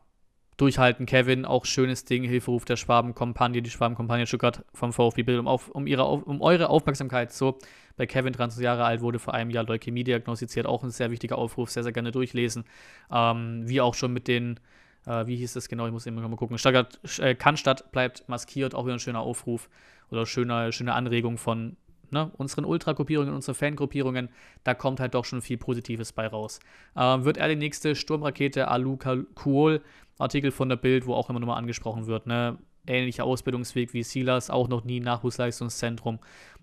Durchhalten, 0.58 1.06
Kevin, 1.06 1.46
auch 1.46 1.66
schönes 1.66 2.04
Ding, 2.04 2.24
Hilferuf 2.24 2.66
der 2.66 2.78
Schwabenkompagne, 2.78 3.62
die 3.62 3.70
Schwabenkompagne 3.70 4.26
Stuttgart 4.26 4.66
vom 4.74 4.92
VfB 4.92 5.22
Bild, 5.22 5.40
um, 5.40 5.48
auf, 5.48 5.70
um, 5.70 5.86
ihre, 5.86 6.06
um 6.06 6.42
eure 6.42 6.70
Aufmerksamkeit. 6.70 7.32
So, 7.32 7.60
bei 7.96 8.08
Kevin, 8.08 8.34
23 8.34 8.64
Jahre 8.64 8.84
alt, 8.84 9.02
wurde 9.02 9.20
vor 9.20 9.36
einem 9.36 9.52
Jahr 9.52 9.66
Leukämie 9.66 10.04
diagnostiziert, 10.04 10.66
auch 10.66 10.84
ein 10.84 10.90
sehr 10.90 11.12
wichtiger 11.12 11.38
Aufruf, 11.38 11.70
sehr, 11.70 11.84
sehr 11.84 11.92
gerne 11.92 12.12
durchlesen. 12.12 12.66
Ähm, 13.12 13.70
wie 13.70 13.82
auch 13.82 13.94
schon 13.94 14.14
mit 14.14 14.28
den, 14.28 14.60
äh, 15.06 15.28
wie 15.28 15.36
hieß 15.36 15.54
das 15.54 15.70
genau, 15.70 15.86
ich 15.86 15.94
muss 15.94 16.08
immer 16.08 16.28
mal 16.28 16.36
gucken, 16.36 16.58
Stuttgart, 16.58 17.00
äh, 17.20 17.36
Cannstatt 17.36 17.92
bleibt 17.92 18.28
maskiert, 18.28 18.74
auch 18.74 18.86
wieder 18.86 18.96
ein 18.96 19.00
schöner 19.00 19.22
Aufruf 19.22 19.70
oder 20.10 20.26
schöne, 20.26 20.72
schöne 20.72 20.94
Anregung 20.94 21.38
von 21.38 21.78
ne, 22.12 22.32
unseren 22.38 22.66
Ultra-Gruppierungen, 22.66 23.34
unseren 23.34 23.56
Fangruppierungen, 23.56 24.30
da 24.64 24.74
kommt 24.74 25.00
halt 25.00 25.14
doch 25.14 25.26
schon 25.26 25.42
viel 25.42 25.58
Positives 25.58 26.14
bei 26.14 26.28
raus. 26.28 26.60
Ähm, 26.96 27.26
wird 27.26 27.38
er 27.38 27.48
die 27.48 27.56
nächste 27.56 27.96
Sturmrakete 27.96 28.68
Alu 28.68 28.98
Kuol 29.36 29.82
Artikel 30.20 30.52
von 30.52 30.70
der 30.70 30.78
Bild, 30.78 31.06
wo 31.06 31.14
auch 31.14 31.30
immer 31.30 31.40
nochmal 31.40 31.58
angesprochen 31.58 32.08
wird. 32.08 32.26
Ne? 32.26 32.58
Ähnlicher 32.86 33.26
Ausbildungsweg 33.26 33.94
wie 33.94 34.04
Silas, 34.04 34.50
auch 34.50 34.68
noch 34.68 34.84
nie 34.84 35.00
Nachwuchsleistungszentrum. 35.00 36.20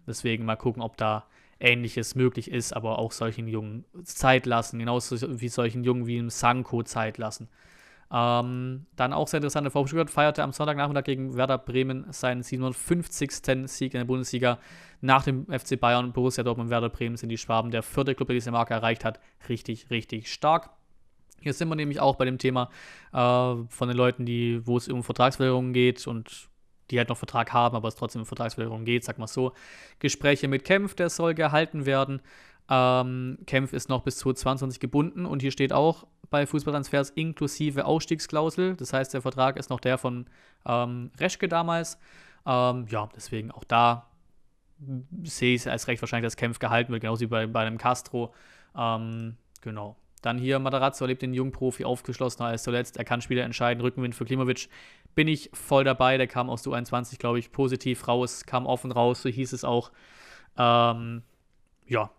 Deswegen 0.06 0.44
mal 0.44 0.56
gucken, 0.56 0.82
ob 0.82 0.96
da 0.96 1.24
Ähnliches 1.60 2.14
möglich 2.14 2.50
ist, 2.50 2.74
aber 2.74 2.98
auch 2.98 3.12
solchen 3.12 3.46
Jungen 3.46 3.84
Zeit 4.02 4.44
lassen, 4.46 4.78
genauso 4.78 5.40
wie 5.40 5.48
solchen 5.48 5.84
Jungen 5.84 6.06
wie 6.06 6.18
im 6.18 6.30
Sanko 6.30 6.82
Zeit 6.82 7.18
lassen. 7.18 7.48
Ähm, 8.12 8.86
dann 8.96 9.12
auch 9.12 9.28
sehr 9.28 9.38
interessant, 9.38 9.64
der 9.64 9.70
VfB 9.70 9.88
Stuttgart 9.88 10.10
feierte 10.10 10.42
am 10.42 10.52
Sonntagnachmittag 10.52 11.04
gegen 11.04 11.36
Werder 11.36 11.58
Bremen 11.58 12.06
seinen 12.12 12.42
750. 12.42 13.30
Sieg 13.66 13.94
in 13.94 13.98
der 13.98 14.04
Bundesliga. 14.04 14.58
Nach 15.00 15.22
dem 15.22 15.46
FC 15.46 15.78
Bayern, 15.78 16.12
Borussia 16.12 16.44
Dortmund 16.44 16.68
und 16.68 16.70
Werder 16.70 16.88
Bremen 16.88 17.16
sind 17.16 17.28
die 17.28 17.38
Schwaben 17.38 17.70
der 17.70 17.82
vierte 17.82 18.14
Club, 18.14 18.28
der 18.28 18.34
diese 18.34 18.50
Marke 18.50 18.74
erreicht 18.74 19.04
hat. 19.04 19.20
Richtig, 19.48 19.90
richtig 19.90 20.32
stark. 20.32 20.70
Hier 21.40 21.52
sind 21.52 21.68
wir 21.68 21.76
nämlich 21.76 22.00
auch 22.00 22.16
bei 22.16 22.24
dem 22.24 22.38
Thema 22.38 22.70
äh, 23.12 23.16
von 23.68 23.88
den 23.88 23.96
Leuten, 23.96 24.24
die, 24.24 24.66
wo 24.66 24.76
es 24.76 24.88
um 24.88 25.02
Vertragsverlängerungen 25.02 25.74
geht 25.74 26.06
und 26.06 26.48
die 26.90 26.98
halt 26.98 27.08
noch 27.08 27.18
Vertrag 27.18 27.52
haben, 27.52 27.76
aber 27.76 27.88
es 27.88 27.96
trotzdem 27.96 28.22
um 28.22 28.26
Vertragsverlängerung 28.26 28.84
geht, 28.84 29.04
sag 29.04 29.18
mal 29.18 29.26
so. 29.26 29.52
Gespräche 29.98 30.48
mit 30.48 30.64
Kempf, 30.64 30.94
der 30.94 31.10
soll 31.10 31.34
gehalten 31.34 31.86
werden. 31.86 32.22
Ähm, 32.70 33.38
Kempf 33.46 33.72
ist 33.72 33.88
noch 33.88 34.02
bis 34.02 34.18
2022 34.18 34.80
gebunden 34.80 35.26
und 35.26 35.42
hier 35.42 35.50
steht 35.50 35.72
auch 35.72 36.06
bei 36.30 36.46
Fußballtransfers 36.46 37.10
inklusive 37.10 37.84
Ausstiegsklausel. 37.84 38.74
Das 38.76 38.92
heißt, 38.92 39.12
der 39.12 39.22
Vertrag 39.22 39.56
ist 39.56 39.70
noch 39.70 39.80
der 39.80 39.98
von 39.98 40.26
ähm, 40.66 41.10
Reschke 41.18 41.48
damals. 41.48 41.98
Ähm, 42.46 42.86
ja, 42.88 43.08
deswegen 43.14 43.50
auch 43.50 43.64
da 43.64 44.08
sehe 45.22 45.54
ich 45.54 45.62
es 45.62 45.66
als 45.66 45.88
recht 45.88 46.02
wahrscheinlich, 46.02 46.26
dass 46.26 46.36
Kempf 46.36 46.58
gehalten 46.58 46.92
wird, 46.92 47.02
genauso 47.02 47.22
wie 47.22 47.26
bei, 47.26 47.46
bei 47.46 47.60
einem 47.60 47.78
Castro. 47.78 48.34
Ähm, 48.76 49.36
genau. 49.60 49.96
Dann 50.22 50.38
hier 50.38 50.58
Matarazzo 50.58 51.04
erlebt 51.04 51.20
den 51.20 51.34
jungen 51.34 51.52
Profi 51.52 51.84
aufgeschlossener 51.84 52.48
als 52.48 52.62
zuletzt. 52.62 52.96
Er 52.96 53.04
kann 53.04 53.20
Spieler 53.20 53.44
entscheiden. 53.44 53.82
Rückenwind 53.82 54.14
für 54.14 54.24
Klimovic. 54.24 54.68
Bin 55.14 55.28
ich 55.28 55.50
voll 55.52 55.84
dabei. 55.84 56.16
Der 56.16 56.26
kam 56.26 56.48
aus 56.48 56.62
du 56.62 56.72
21, 56.72 57.18
glaube 57.18 57.38
ich, 57.38 57.52
positiv 57.52 58.08
raus, 58.08 58.46
kam 58.46 58.66
offen 58.66 58.90
raus, 58.90 59.20
so 59.20 59.28
hieß 59.28 59.52
es 59.52 59.64
auch. 59.64 59.92
Ähm, 60.56 61.22
ja, 61.86 62.10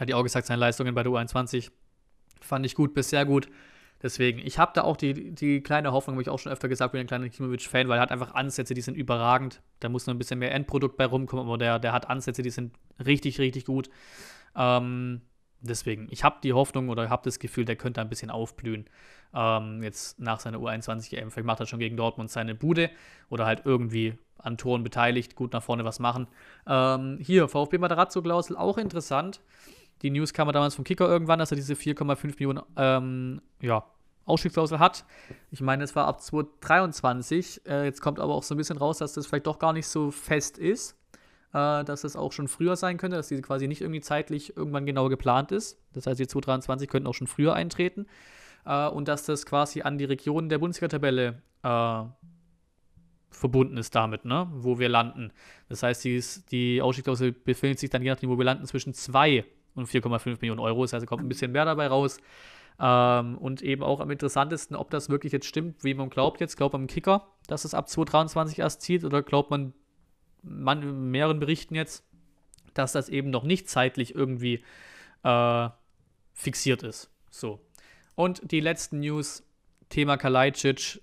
hat 0.00 0.08
die 0.08 0.14
auch 0.14 0.22
gesagt, 0.22 0.46
seine 0.46 0.60
Leistungen 0.60 0.94
bei 0.94 1.02
der 1.02 1.12
U21 1.12 1.70
fand 2.40 2.66
ich 2.66 2.74
gut 2.74 2.94
bis 2.94 3.10
sehr 3.10 3.24
gut. 3.24 3.48
Deswegen, 4.00 4.38
ich 4.38 4.58
habe 4.58 4.70
da 4.74 4.82
auch 4.82 4.96
die, 4.96 5.32
die 5.34 5.60
kleine 5.60 5.90
Hoffnung, 5.90 6.14
habe 6.14 6.22
ich 6.22 6.28
auch 6.28 6.38
schon 6.38 6.52
öfter 6.52 6.68
gesagt, 6.68 6.92
bin 6.92 7.00
ein 7.00 7.08
kleiner 7.08 7.28
Kimovic-Fan, 7.28 7.88
weil 7.88 7.98
er 7.98 8.02
hat 8.02 8.12
einfach 8.12 8.32
Ansätze, 8.32 8.72
die 8.72 8.80
sind 8.80 8.96
überragend. 8.96 9.60
Da 9.80 9.88
muss 9.88 10.06
noch 10.06 10.14
ein 10.14 10.18
bisschen 10.18 10.38
mehr 10.38 10.54
Endprodukt 10.54 10.96
bei 10.96 11.04
rumkommen, 11.04 11.46
aber 11.46 11.58
der, 11.58 11.80
der 11.80 11.92
hat 11.92 12.08
Ansätze, 12.08 12.42
die 12.42 12.50
sind 12.50 12.74
richtig, 13.04 13.40
richtig 13.40 13.64
gut. 13.64 13.90
Ähm, 14.54 15.22
deswegen, 15.62 16.06
ich 16.10 16.22
habe 16.22 16.36
die 16.44 16.52
Hoffnung 16.52 16.90
oder 16.90 17.10
habe 17.10 17.22
das 17.24 17.40
Gefühl, 17.40 17.64
der 17.64 17.74
könnte 17.74 18.00
ein 18.00 18.08
bisschen 18.08 18.30
aufblühen. 18.30 18.84
Ähm, 19.34 19.82
jetzt 19.82 20.20
nach 20.20 20.38
seiner 20.38 20.58
U21 20.58 21.16
EM. 21.16 21.32
Vielleicht 21.32 21.46
macht 21.46 21.58
er 21.58 21.66
schon 21.66 21.80
gegen 21.80 21.96
Dortmund 21.96 22.30
seine 22.30 22.54
Bude 22.54 22.90
oder 23.30 23.46
halt 23.46 23.62
irgendwie 23.64 24.16
an 24.38 24.56
Toren 24.56 24.84
beteiligt, 24.84 25.34
gut 25.34 25.52
nach 25.52 25.62
vorne 25.62 25.84
was 25.84 25.98
machen. 25.98 26.28
Ähm, 26.68 27.18
hier, 27.20 27.48
VfB 27.48 27.78
Matarazzo-Klausel, 27.78 28.56
auch 28.56 28.78
interessant. 28.78 29.40
Die 30.02 30.10
News 30.10 30.32
kam 30.32 30.50
damals 30.52 30.74
vom 30.74 30.84
Kicker 30.84 31.08
irgendwann, 31.08 31.38
dass 31.38 31.50
er 31.50 31.56
diese 31.56 31.74
4,5 31.74 32.26
Millionen 32.26 32.62
ähm, 32.76 33.40
ja, 33.60 33.84
Ausstiegsklausel 34.24 34.78
hat. 34.78 35.04
Ich 35.50 35.60
meine, 35.60 35.84
es 35.84 35.96
war 35.96 36.06
ab 36.06 36.22
2023. 36.22 37.62
Äh, 37.66 37.84
jetzt 37.84 38.00
kommt 38.00 38.20
aber 38.20 38.34
auch 38.34 38.42
so 38.42 38.54
ein 38.54 38.58
bisschen 38.58 38.78
raus, 38.78 38.98
dass 38.98 39.14
das 39.14 39.26
vielleicht 39.26 39.46
doch 39.46 39.58
gar 39.58 39.72
nicht 39.72 39.86
so 39.86 40.10
fest 40.10 40.58
ist. 40.58 40.96
Äh, 41.54 41.84
dass 41.84 42.04
es 42.04 42.14
auch 42.14 42.32
schon 42.32 42.46
früher 42.46 42.76
sein 42.76 42.98
könnte, 42.98 43.16
dass 43.16 43.28
diese 43.28 43.40
quasi 43.40 43.68
nicht 43.68 43.80
irgendwie 43.80 44.02
zeitlich 44.02 44.54
irgendwann 44.56 44.84
genau 44.84 45.08
geplant 45.08 45.50
ist. 45.50 45.80
Das 45.94 46.06
heißt, 46.06 46.20
die 46.20 46.26
2023 46.26 46.88
könnten 46.90 47.06
auch 47.06 47.14
schon 47.14 47.26
früher 47.26 47.54
eintreten. 47.54 48.06
Äh, 48.66 48.88
und 48.88 49.08
dass 49.08 49.24
das 49.24 49.46
quasi 49.46 49.80
an 49.80 49.96
die 49.96 50.04
Region 50.04 50.50
der 50.50 50.58
Bundesliga-Tabelle 50.58 51.42
äh, 51.62 52.02
verbunden 53.30 53.78
ist 53.78 53.94
damit, 53.94 54.26
ne? 54.26 54.46
wo 54.52 54.78
wir 54.78 54.90
landen. 54.90 55.32
Das 55.70 55.82
heißt, 55.82 56.04
die, 56.04 56.22
die 56.50 56.82
Ausstiegsklausel 56.82 57.32
befindet 57.32 57.78
sich 57.78 57.88
dann, 57.88 58.02
je 58.02 58.10
nachdem, 58.10 58.28
wo 58.28 58.36
wir 58.36 58.44
landen, 58.44 58.66
zwischen 58.66 58.92
2 58.92 59.44
und 59.78 59.88
4,5 59.88 60.38
Millionen 60.40 60.60
Euro. 60.60 60.82
Das 60.82 60.92
heißt, 60.92 61.06
kommt 61.06 61.22
ein 61.22 61.28
bisschen 61.28 61.52
mehr 61.52 61.64
dabei 61.64 61.86
raus. 61.88 62.18
Ähm, 62.80 63.36
und 63.38 63.62
eben 63.62 63.82
auch 63.82 64.00
am 64.00 64.10
interessantesten, 64.10 64.76
ob 64.76 64.90
das 64.90 65.08
wirklich 65.08 65.32
jetzt 65.32 65.46
stimmt, 65.46 65.82
wie 65.82 65.94
man 65.94 66.10
glaubt 66.10 66.40
jetzt. 66.40 66.56
Glaubt 66.56 66.74
man 66.74 66.86
Kicker, 66.86 67.26
dass 67.46 67.64
es 67.64 67.74
ab 67.74 67.88
2023 67.88 68.60
erst 68.60 68.82
zieht 68.82 69.04
oder 69.04 69.22
glaubt 69.22 69.50
man, 69.50 69.72
man 70.42 70.82
in 70.82 71.10
mehreren 71.10 71.40
Berichten 71.40 71.74
jetzt, 71.74 72.04
dass 72.74 72.92
das 72.92 73.08
eben 73.08 73.30
noch 73.30 73.42
nicht 73.42 73.68
zeitlich 73.68 74.14
irgendwie 74.14 74.62
äh, 75.24 75.68
fixiert 76.34 76.84
ist. 76.84 77.10
So. 77.30 77.60
Und 78.14 78.50
die 78.50 78.60
letzten 78.60 79.00
News, 79.00 79.42
Thema 79.88 80.16
Kalajdzic, 80.16 81.00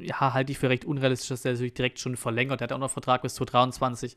ja, 0.00 0.32
halte 0.32 0.52
ich 0.52 0.58
für 0.58 0.70
recht 0.70 0.84
unrealistisch, 0.84 1.28
dass 1.28 1.42
der 1.42 1.56
sich 1.56 1.74
direkt 1.74 1.98
schon 1.98 2.16
verlängert. 2.16 2.60
Der 2.60 2.66
hat 2.66 2.72
auch 2.72 2.78
noch 2.78 2.90
Vertrag 2.90 3.22
bis 3.22 3.34
2023 3.34 4.16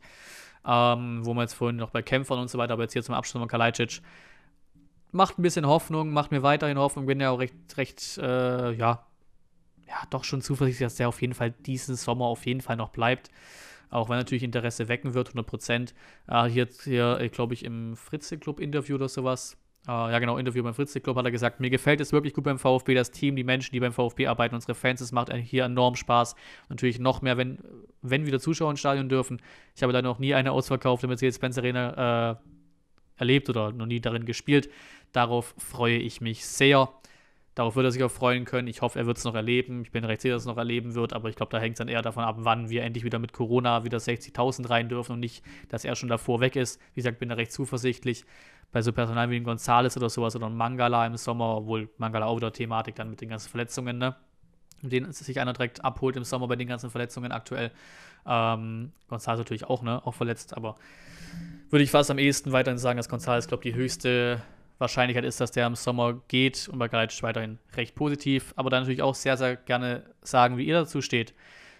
ähm, 0.65 1.25
wo 1.25 1.33
wir 1.33 1.41
jetzt 1.41 1.53
vorhin 1.53 1.77
noch 1.77 1.91
bei 1.91 2.01
Kämpfern 2.01 2.39
und 2.39 2.49
so 2.49 2.57
weiter, 2.57 2.73
aber 2.73 2.83
jetzt 2.83 2.93
hier 2.93 3.03
zum 3.03 3.15
Abschluss 3.15 3.39
von 3.39 3.47
Kalajdzic. 3.47 4.01
Macht 5.11 5.39
ein 5.39 5.41
bisschen 5.41 5.65
Hoffnung, 5.65 6.11
macht 6.11 6.31
mir 6.31 6.43
weiterhin 6.43 6.77
Hoffnung, 6.77 7.05
bin 7.05 7.19
ja 7.19 7.31
auch 7.31 7.39
recht, 7.39 7.55
recht, 7.77 8.17
äh, 8.19 8.71
ja, 8.73 9.05
ja, 9.87 10.03
doch 10.11 10.23
schon 10.23 10.41
zuversichtlich, 10.41 10.85
dass 10.85 10.95
der 10.95 11.09
auf 11.09 11.21
jeden 11.21 11.33
Fall 11.33 11.51
diesen 11.51 11.95
Sommer 11.95 12.25
auf 12.25 12.45
jeden 12.45 12.61
Fall 12.61 12.75
noch 12.75 12.89
bleibt. 12.89 13.31
Auch 13.89 14.07
wenn 14.09 14.17
natürlich 14.17 14.43
Interesse 14.43 14.87
wecken 14.87 15.15
wird, 15.15 15.29
100 15.29 15.47
Prozent. 15.47 15.95
Äh, 16.27 16.45
hier, 16.45 16.67
hier 16.83 17.27
glaube 17.29 17.55
ich, 17.55 17.65
im 17.65 17.95
Fritze-Club-Interview 17.95 18.95
oder 18.95 19.09
sowas, 19.09 19.57
Uh, 19.89 20.07
ja, 20.11 20.19
genau, 20.19 20.37
Interview 20.37 20.61
beim 20.61 20.75
Fritz 20.75 20.93
Club 21.01 21.17
hat 21.17 21.25
er 21.25 21.31
gesagt, 21.31 21.59
mir 21.59 21.71
gefällt 21.71 21.99
es 21.99 22.13
wirklich 22.13 22.35
gut 22.35 22.43
beim 22.43 22.59
VfB, 22.59 22.93
das 22.93 23.09
Team, 23.09 23.35
die 23.35 23.43
Menschen, 23.43 23.71
die 23.71 23.79
beim 23.79 23.91
VfB 23.91 24.27
arbeiten, 24.27 24.53
unsere 24.53 24.75
Fans, 24.75 25.01
es 25.01 25.11
macht 25.11 25.33
hier 25.33 25.63
enorm 25.63 25.95
Spaß. 25.95 26.35
Natürlich 26.69 26.99
noch 26.99 27.23
mehr, 27.23 27.37
wenn, 27.37 27.57
wenn 28.03 28.27
wieder 28.27 28.39
Zuschauer 28.39 28.69
ins 28.69 28.81
Stadion 28.81 29.09
dürfen. 29.09 29.41
Ich 29.75 29.81
habe 29.81 29.91
da 29.91 30.03
noch 30.03 30.19
nie 30.19 30.35
eine 30.35 30.51
ausverkaufte 30.51 31.07
Mercedes-Benz 31.07 31.57
Arena 31.57 32.33
äh, 32.33 32.35
erlebt 33.15 33.49
oder 33.49 33.71
noch 33.71 33.87
nie 33.87 33.99
darin 33.99 34.25
gespielt. 34.25 34.69
Darauf 35.11 35.55
freue 35.57 35.97
ich 35.97 36.21
mich 36.21 36.45
sehr. 36.45 36.89
Darauf 37.59 37.75
wird 37.75 37.87
er 37.87 37.91
sich 37.91 38.01
auch 38.05 38.09
freuen 38.09 38.45
können. 38.45 38.69
Ich 38.69 38.81
hoffe, 38.81 38.97
er 38.97 39.05
wird 39.05 39.17
es 39.17 39.25
noch 39.25 39.35
erleben. 39.35 39.81
Ich 39.81 39.91
bin 39.91 40.05
recht 40.05 40.21
sicher, 40.21 40.35
dass 40.35 40.43
er 40.43 40.51
es 40.51 40.55
noch 40.55 40.57
erleben 40.57 40.95
wird, 40.95 41.11
aber 41.11 41.27
ich 41.27 41.35
glaube, 41.35 41.51
da 41.51 41.59
hängt 41.59 41.73
es 41.73 41.79
dann 41.79 41.89
eher 41.89 42.01
davon 42.01 42.23
ab, 42.23 42.37
wann 42.39 42.69
wir 42.69 42.83
endlich 42.83 43.03
wieder 43.03 43.19
mit 43.19 43.33
Corona 43.33 43.83
wieder 43.83 43.97
60.000 43.97 44.69
rein 44.69 44.87
dürfen 44.87 45.11
und 45.11 45.19
nicht, 45.19 45.43
dass 45.67 45.83
er 45.83 45.97
schon 45.97 46.07
davor 46.07 46.39
weg 46.39 46.55
ist. 46.55 46.79
Wie 46.93 47.01
gesagt, 47.01 47.19
bin 47.19 47.27
da 47.27 47.35
recht 47.35 47.51
zuversichtlich 47.51 48.23
bei 48.71 48.81
so 48.81 48.93
Personal 48.93 49.29
wie 49.29 49.41
Gonzales 49.41 49.97
oder 49.97 50.09
sowas 50.09 50.37
oder 50.37 50.47
Mangala 50.47 51.05
im 51.05 51.17
Sommer, 51.17 51.57
obwohl 51.57 51.89
Mangala 51.97 52.27
auch 52.27 52.37
wieder 52.37 52.53
Thematik 52.53 52.95
dann 52.95 53.09
mit 53.09 53.19
den 53.19 53.27
ganzen 53.27 53.49
Verletzungen, 53.49 53.97
ne? 53.97 54.15
Denen 54.81 55.11
sich 55.11 55.37
einer 55.37 55.51
direkt 55.51 55.83
abholt 55.83 56.15
im 56.15 56.23
Sommer 56.23 56.47
bei 56.47 56.55
den 56.55 56.69
ganzen 56.69 56.89
Verletzungen 56.89 57.33
aktuell. 57.33 57.71
Ähm, 58.25 58.93
Gonzales 59.09 59.39
natürlich 59.39 59.65
auch, 59.65 59.81
ne? 59.81 60.01
Auch 60.05 60.13
verletzt, 60.13 60.55
aber 60.55 60.77
würde 61.71 61.83
ich 61.83 61.91
fast 61.91 62.09
am 62.09 62.19
ehesten 62.19 62.53
weiterhin 62.53 62.77
sagen, 62.77 62.95
dass 62.95 63.09
Gonzales, 63.09 63.49
glaube 63.49 63.67
ich, 63.67 63.73
die 63.73 63.77
höchste 63.77 64.41
Wahrscheinlichkeit 64.79 65.25
ist, 65.25 65.41
dass 65.41 65.51
der 65.51 65.67
im 65.67 65.75
Sommer 65.75 66.21
geht 66.27 66.69
und 66.71 66.79
bei 66.79 66.87
Galeitsch 66.87 67.21
weiterhin 67.21 67.59
recht 67.75 67.95
positiv. 67.95 68.53
Aber 68.55 68.69
dann 68.69 68.81
natürlich 68.81 69.01
auch 69.01 69.13
sehr, 69.13 69.37
sehr 69.37 69.55
gerne 69.55 70.03
sagen, 70.21 70.57
wie 70.57 70.65
ihr 70.65 70.75
dazu 70.75 71.01
steht. 71.01 71.33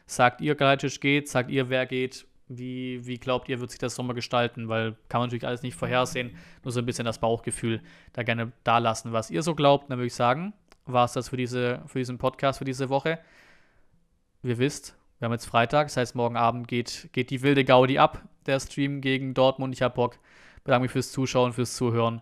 Sagt 0.06 0.42
ihr, 0.42 0.56
Galeitsch 0.56 1.00
geht, 1.00 1.30
sagt 1.30 1.50
ihr, 1.50 1.70
wer 1.70 1.86
geht, 1.86 2.28
wie, 2.50 3.06
wie 3.06 3.18
glaubt 3.18 3.48
ihr, 3.48 3.60
wird 3.60 3.70
sich 3.70 3.80
das 3.80 3.96
Sommer 3.96 4.14
gestalten? 4.14 4.68
Weil 4.68 4.96
kann 5.08 5.22
man 5.22 5.28
natürlich 5.28 5.48
alles 5.48 5.62
nicht 5.62 5.76
vorhersehen. 5.76 6.36
Nur 6.64 6.72
so 6.72 6.80
ein 6.80 6.86
bisschen 6.86 7.06
das 7.06 7.20
Bauchgefühl 7.20 7.82
da 8.14 8.24
gerne 8.24 8.52
da 8.64 8.80
lassen, 8.80 9.14
was 9.14 9.32
ihr 9.32 9.44
so 9.44 9.56
glaubt. 9.56 9.90
Dann 9.90 9.98
würde 9.98 10.08
ich 10.08 10.16
sagen, 10.16 10.54
war 10.86 11.06
es 11.06 11.14
das 11.14 11.30
für, 11.30 11.38
diese, 11.38 11.82
für 11.86 12.00
diesen 12.00 12.18
Podcast 12.18 12.60
für 12.60 12.66
diese 12.66 12.90
Woche. 12.90 13.20
Ihr 14.44 14.58
wisst, 14.58 14.98
wir 15.20 15.26
haben 15.26 15.34
jetzt 15.34 15.46
Freitag, 15.46 15.88
das 15.88 15.98
heißt, 15.98 16.16
morgen 16.16 16.38
Abend 16.38 16.68
geht, 16.68 17.10
geht 17.14 17.30
die 17.30 17.42
wilde 17.44 17.64
Gaudi 17.64 18.00
ab, 18.00 18.24
der 18.46 18.60
Stream 18.60 19.02
gegen 19.02 19.34
Dortmund. 19.34 19.74
Ich 19.74 19.82
habe 19.82 19.94
Bock. 19.94 20.18
Bedanke 20.64 20.84
mich 20.84 20.92
fürs 20.92 21.12
Zuschauen, 21.12 21.54
fürs 21.54 21.76
Zuhören 21.76 22.22